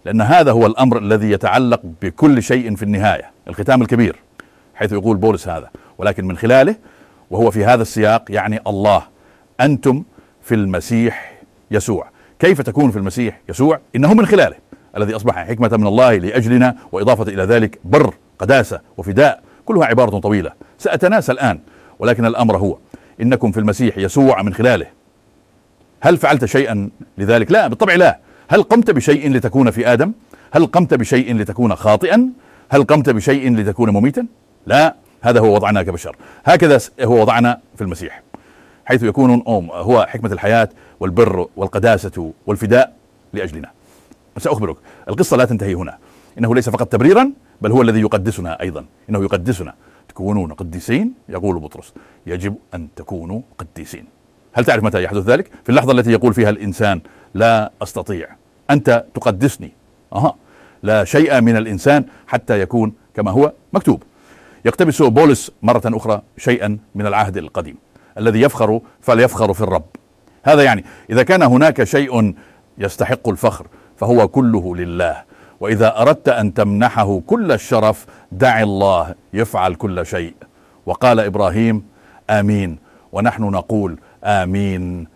لأن 0.05 0.21
هذا 0.21 0.51
هو 0.51 0.65
الأمر 0.65 0.97
الذي 0.97 1.31
يتعلق 1.31 1.81
بكل 2.01 2.43
شيء 2.43 2.75
في 2.75 2.83
النهاية 2.83 3.31
الختام 3.47 3.81
الكبير 3.81 4.15
حيث 4.75 4.91
يقول 4.91 5.17
بولس 5.17 5.47
هذا. 5.47 5.69
ولكن 5.97 6.25
من 6.25 6.37
خلاله 6.37 6.75
وهو 7.31 7.51
في 7.51 7.65
هذا 7.65 7.81
السياق 7.81 8.23
يعني 8.29 8.59
الله 8.67 9.03
أنتم 9.61 10.03
في 10.41 10.55
المسيح 10.55 11.41
يسوع. 11.71 12.07
كيف 12.39 12.61
تكون 12.61 12.91
في 12.91 12.97
المسيح 12.97 13.39
يسوع؟ 13.49 13.79
إنه 13.95 14.13
من 14.13 14.25
خلاله 14.25 14.55
الذي 14.97 15.15
أصبح 15.15 15.47
حكمة 15.47 15.77
من 15.77 15.87
الله 15.87 16.17
لأجلنا 16.17 16.75
وإضافة 16.91 17.23
إلى 17.23 17.43
ذلك 17.43 17.79
بر 17.85 18.13
قداسة 18.39 18.79
وفداء 18.97 19.41
كلها 19.65 19.85
عبارة 19.85 20.19
طويلة. 20.19 20.51
سأتناسى 20.77 21.31
الآن 21.31 21.59
ولكن 21.99 22.25
الأمر 22.25 22.57
هو 22.57 22.77
إنكم 23.21 23.51
في 23.51 23.59
المسيح 23.59 23.97
يسوع 23.97 24.41
من 24.41 24.53
خلاله. 24.53 24.87
هل 26.01 26.17
فعلت 26.17 26.45
شيئا 26.45 26.89
لذلك؟ 27.17 27.51
لا 27.51 27.67
بالطبع 27.67 27.95
لا. 27.95 28.19
هل 28.47 28.63
قمت 28.63 28.91
بشيء 28.91 29.31
لتكون 29.31 29.71
في 29.71 29.93
آدم؟ 29.93 30.11
هل 30.51 30.65
قمت 30.65 30.93
بشيء 30.93 31.35
لتكون 31.35 31.75
خاطئا؟ 31.75 32.29
هل 32.69 32.83
قمت 32.83 33.09
بشيء 33.09 33.55
لتكون 33.55 33.89
مميتا؟ 33.89 34.27
لا 34.65 34.95
هذا 35.21 35.39
هو 35.39 35.55
وضعنا 35.55 35.83
كبشر 35.83 36.15
هكذا 36.45 36.79
هو 37.01 37.21
وضعنا 37.21 37.59
في 37.75 37.81
المسيح 37.81 38.21
حيث 38.85 39.03
يكون 39.03 39.43
هو 39.71 40.05
حكمة 40.09 40.31
الحياة 40.31 40.69
والبر 40.99 41.47
والقداسة 41.55 42.33
والفداء 42.47 42.93
لأجلنا. 43.33 43.71
سأخبرك 44.37 44.77
القصة 45.09 45.37
لا 45.37 45.45
تنتهي 45.45 45.73
هنا. 45.73 45.97
إنه 46.37 46.55
ليس 46.55 46.69
فقط 46.69 46.87
تبريرا 46.87 47.31
بل 47.61 47.71
هو 47.71 47.81
الذي 47.81 48.01
يقدسنا 48.01 48.61
أيضا. 48.61 48.85
إنه 49.09 49.23
يقدسنا. 49.23 49.73
تكونون 50.17 50.53
قديسين 50.53 51.13
يقول 51.29 51.59
بطرس 51.59 51.93
يجب 52.27 52.55
أن 52.73 52.87
تكونوا 52.95 53.41
قديسين. 53.57 54.05
هل 54.53 54.65
تعرف 54.65 54.83
متى 54.83 55.03
يحدث 55.03 55.23
ذلك؟ 55.29 55.51
في 55.63 55.69
اللحظة 55.69 55.91
التي 55.91 56.11
يقول 56.11 56.33
فيها 56.33 56.49
الإنسان 56.49 57.01
لا 57.33 57.71
أستطيع 57.81 58.27
أنت 58.69 59.05
تقدسني. 59.13 59.71
أها. 60.13 60.35
لا 60.83 61.03
شيء 61.03 61.41
من 61.41 61.57
الإنسان 61.57 62.05
حتى 62.27 62.61
يكون 62.61 62.93
كما 63.15 63.31
هو 63.31 63.53
مكتوب. 63.73 64.03
يقتبس 64.65 65.01
بولس 65.01 65.51
مرة 65.63 65.81
أخرى 65.85 66.21
شيئا 66.37 66.77
من 66.95 67.05
العهد 67.05 67.37
القديم 67.37 67.77
الذي 68.17 68.41
يفخر 68.41 68.81
فليفخر 69.01 69.53
في 69.53 69.61
الرب. 69.61 69.85
هذا 70.43 70.63
يعني 70.63 70.85
إذا 71.09 71.23
كان 71.23 71.43
هناك 71.43 71.83
شيء 71.83 72.33
يستحق 72.77 73.29
الفخر 73.29 73.67
فهو 73.97 74.27
كله 74.27 74.75
لله. 74.75 75.23
وإذا 75.59 76.01
أردت 76.01 76.29
أن 76.29 76.53
تمنحه 76.53 77.19
كل 77.19 77.51
الشرف 77.51 78.05
دع 78.31 78.61
الله 78.61 79.15
يفعل 79.33 79.75
كل 79.75 80.05
شيء. 80.05 80.33
وقال 80.85 81.19
إبراهيم 81.19 81.83
آمين. 82.29 82.77
ونحن 83.11 83.43
نقول 83.43 83.99
آمين. 84.23 85.07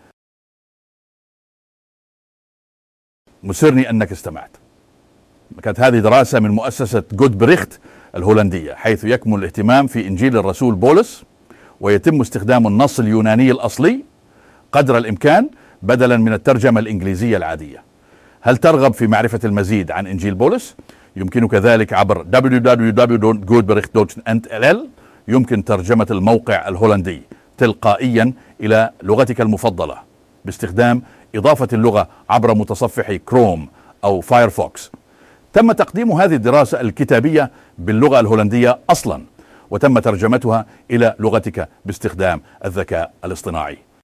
مسرني 3.42 3.90
أنك 3.90 4.12
استمعت. 4.12 4.50
كانت 5.62 5.80
هذه 5.80 5.98
دراسة 5.98 6.40
من 6.40 6.50
مؤسسة 6.50 7.02
جود 7.12 7.38
بريخت 7.38 7.80
الهولندية 8.14 8.74
حيث 8.74 9.04
يكمن 9.04 9.34
الاهتمام 9.34 9.86
في 9.86 10.06
إنجيل 10.06 10.36
الرسول 10.36 10.74
بولس 10.74 11.24
ويتم 11.80 12.20
استخدام 12.20 12.66
النص 12.66 13.00
اليوناني 13.00 13.50
الأصلي 13.50 14.04
قدر 14.72 14.98
الإمكان 14.98 15.50
بدلا 15.82 16.16
من 16.16 16.32
الترجمة 16.32 16.80
الإنجليزية 16.80 17.36
العادية. 17.36 17.82
هل 18.44 18.56
ترغب 18.56 18.94
في 18.94 19.06
معرفة 19.06 19.40
المزيد 19.44 19.90
عن 19.90 20.06
إنجيل 20.06 20.34
بولس؟ 20.34 20.76
يمكنك 21.16 21.54
ذلك 21.54 21.92
عبر 21.92 22.26
www.goedbericht.nl 22.32 24.76
يمكن 25.28 25.64
ترجمة 25.64 26.06
الموقع 26.10 26.68
الهولندي 26.68 27.22
تلقائيا 27.58 28.32
إلى 28.60 28.90
لغتك 29.02 29.40
المفضلة 29.40 29.96
باستخدام 30.44 31.02
إضافة 31.34 31.68
اللغة 31.72 32.08
عبر 32.30 32.54
متصفح 32.54 33.12
كروم 33.12 33.68
أو 34.04 34.20
Firefox 34.20 34.90
تم 35.52 35.72
تقديم 35.72 36.12
هذه 36.12 36.34
الدراسة 36.34 36.80
الكتابية 36.80 37.50
باللغة 37.78 38.20
الهولندية 38.20 38.78
أصلا 38.90 39.22
وتم 39.70 39.98
ترجمتها 39.98 40.66
إلى 40.90 41.14
لغتك 41.18 41.68
باستخدام 41.84 42.40
الذكاء 42.64 43.12
الاصطناعي. 43.24 43.78